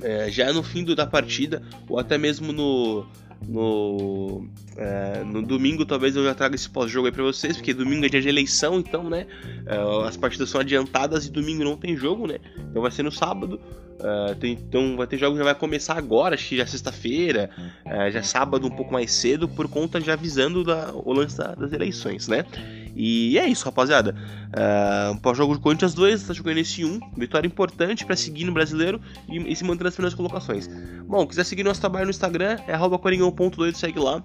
é, 0.01 0.29
já 0.29 0.51
no 0.51 0.63
fim 0.63 0.83
do, 0.83 0.95
da 0.95 1.05
partida, 1.05 1.61
ou 1.87 1.99
até 1.99 2.17
mesmo 2.17 2.51
no, 2.51 3.05
no, 3.47 4.47
é, 4.77 5.23
no 5.23 5.41
domingo 5.41 5.85
talvez 5.85 6.15
eu 6.15 6.23
já 6.23 6.33
traga 6.33 6.55
esse 6.55 6.69
pós-jogo 6.69 7.07
aí 7.07 7.11
pra 7.11 7.23
vocês, 7.23 7.57
porque 7.57 7.73
domingo 7.73 8.05
é 8.05 8.09
dia 8.09 8.21
de 8.21 8.29
eleição, 8.29 8.79
então, 8.79 9.09
né, 9.09 9.27
é, 9.65 10.07
as 10.07 10.17
partidas 10.17 10.49
são 10.49 10.61
adiantadas 10.61 11.25
e 11.25 11.31
domingo 11.31 11.63
não 11.63 11.77
tem 11.77 11.95
jogo, 11.95 12.27
né, 12.27 12.39
então 12.69 12.81
vai 12.81 12.91
ser 12.91 13.03
no 13.03 13.11
sábado, 13.11 13.59
tem, 14.39 14.53
então 14.53 14.97
vai 14.97 15.07
ter 15.07 15.17
jogo 15.17 15.33
que 15.33 15.39
já 15.39 15.43
vai 15.43 15.55
começar 15.55 15.97
agora, 15.97 16.35
acho 16.35 16.49
que 16.49 16.57
já 16.57 16.63
é 16.63 16.65
sexta-feira, 16.65 17.49
é, 17.85 18.11
já 18.11 18.19
é 18.19 18.23
sábado 18.23 18.67
um 18.67 18.71
pouco 18.71 18.91
mais 18.91 19.11
cedo, 19.11 19.47
por 19.47 19.67
conta 19.67 19.99
já 20.01 20.13
avisando 20.13 20.63
da, 20.63 20.91
o 20.93 21.13
lance 21.13 21.37
da, 21.37 21.53
das 21.55 21.71
eleições, 21.71 22.27
né, 22.27 22.45
e 22.95 23.37
é 23.37 23.47
isso, 23.47 23.65
rapaziada. 23.65 24.15
Uh, 24.49 25.19
Pós-jogo 25.21 25.55
de 25.55 25.61
Corinthians 25.61 25.93
2, 25.93 26.23
tá 26.23 26.33
jogando 26.33 26.57
esse 26.57 26.83
1. 26.83 26.99
Vitória 27.17 27.47
importante 27.47 28.05
para 28.05 28.15
seguir 28.15 28.43
no 28.45 28.51
brasileiro 28.51 28.99
e, 29.29 29.37
e, 29.51 29.55
se 29.55 29.63
manter 29.63 29.85
nas 29.85 29.93
primeiras 29.93 30.13
colocações. 30.13 30.69
Bom, 31.07 31.25
quiser 31.25 31.45
seguir 31.45 31.63
nosso 31.63 31.79
trabalho 31.79 32.05
no 32.05 32.11
Instagram, 32.11 32.57
é 32.67 32.77
coringão.2, 32.97 33.75
segue 33.75 33.99
lá. 33.99 34.23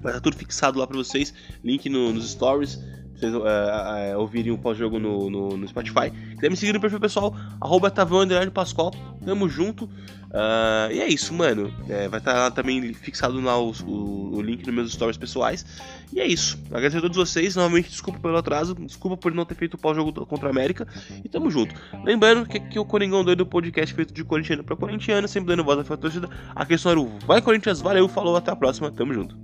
Vai 0.00 0.12
estar 0.12 0.20
tudo 0.20 0.36
fixado 0.36 0.78
lá 0.78 0.86
para 0.86 0.96
vocês. 0.96 1.34
Link 1.62 1.88
no, 1.88 2.12
nos 2.12 2.30
stories 2.30 2.78
vocês 3.14 3.32
uh, 3.32 3.38
uh, 3.38 4.18
ouvirem 4.18 4.52
o 4.52 4.58
pós-jogo 4.58 4.98
no, 4.98 5.30
no, 5.30 5.56
no, 5.56 5.68
Spotify. 5.68 6.12
Quiser 6.34 6.50
me 6.50 6.56
seguir 6.56 6.72
no 6.72 6.80
perfil 6.80 7.00
pessoal, 7.00 7.34
arroba 7.60 7.90
Tavão 7.90 8.26
Pascoal. 8.52 8.92
Tamo 9.24 9.48
junto. 9.48 9.88
Uh, 10.34 10.90
e 10.90 11.00
é 11.00 11.06
isso, 11.06 11.32
mano. 11.32 11.72
É, 11.88 12.08
vai 12.08 12.18
estar 12.18 12.34
tá 12.34 12.50
também 12.50 12.92
fixado 12.92 13.40
lá 13.40 13.56
o, 13.56 13.72
o, 13.86 14.42
link 14.42 14.66
nos 14.66 14.74
meus 14.74 14.92
stories 14.92 15.16
pessoais. 15.16 15.64
E 16.12 16.18
é 16.18 16.26
isso. 16.26 16.58
Agradeço 16.66 16.98
a 16.98 17.00
todos 17.02 17.16
vocês. 17.16 17.54
Novamente, 17.54 17.88
desculpa 17.88 18.18
pelo 18.18 18.36
atraso. 18.36 18.74
Desculpa 18.74 19.16
por 19.16 19.32
não 19.32 19.44
ter 19.44 19.54
feito 19.54 19.74
o 19.74 19.78
pós-jogo 19.78 20.26
contra 20.26 20.48
a 20.48 20.50
América. 20.50 20.88
E 21.24 21.28
tamo 21.28 21.48
junto. 21.52 21.72
Lembrando 22.02 22.48
que, 22.48 22.58
que 22.58 22.78
o 22.80 22.84
Coringão 22.84 23.22
Doido 23.22 23.46
podcast 23.46 23.94
feito 23.94 24.12
de 24.12 24.24
corintiano 24.24 24.64
para 24.64 24.74
corintiano, 24.74 25.28
sempre 25.28 25.50
dando 25.50 25.62
voz 25.62 25.78
à 25.88 25.96
torcida. 25.96 26.28
A 26.52 26.66
questão 26.66 26.90
era 26.90 27.00
o 27.00 27.16
Vai 27.20 27.40
Corinthians, 27.40 27.80
valeu, 27.80 28.08
falou, 28.08 28.36
até 28.36 28.50
a 28.50 28.56
próxima. 28.56 28.90
Tamo 28.90 29.14
junto. 29.14 29.36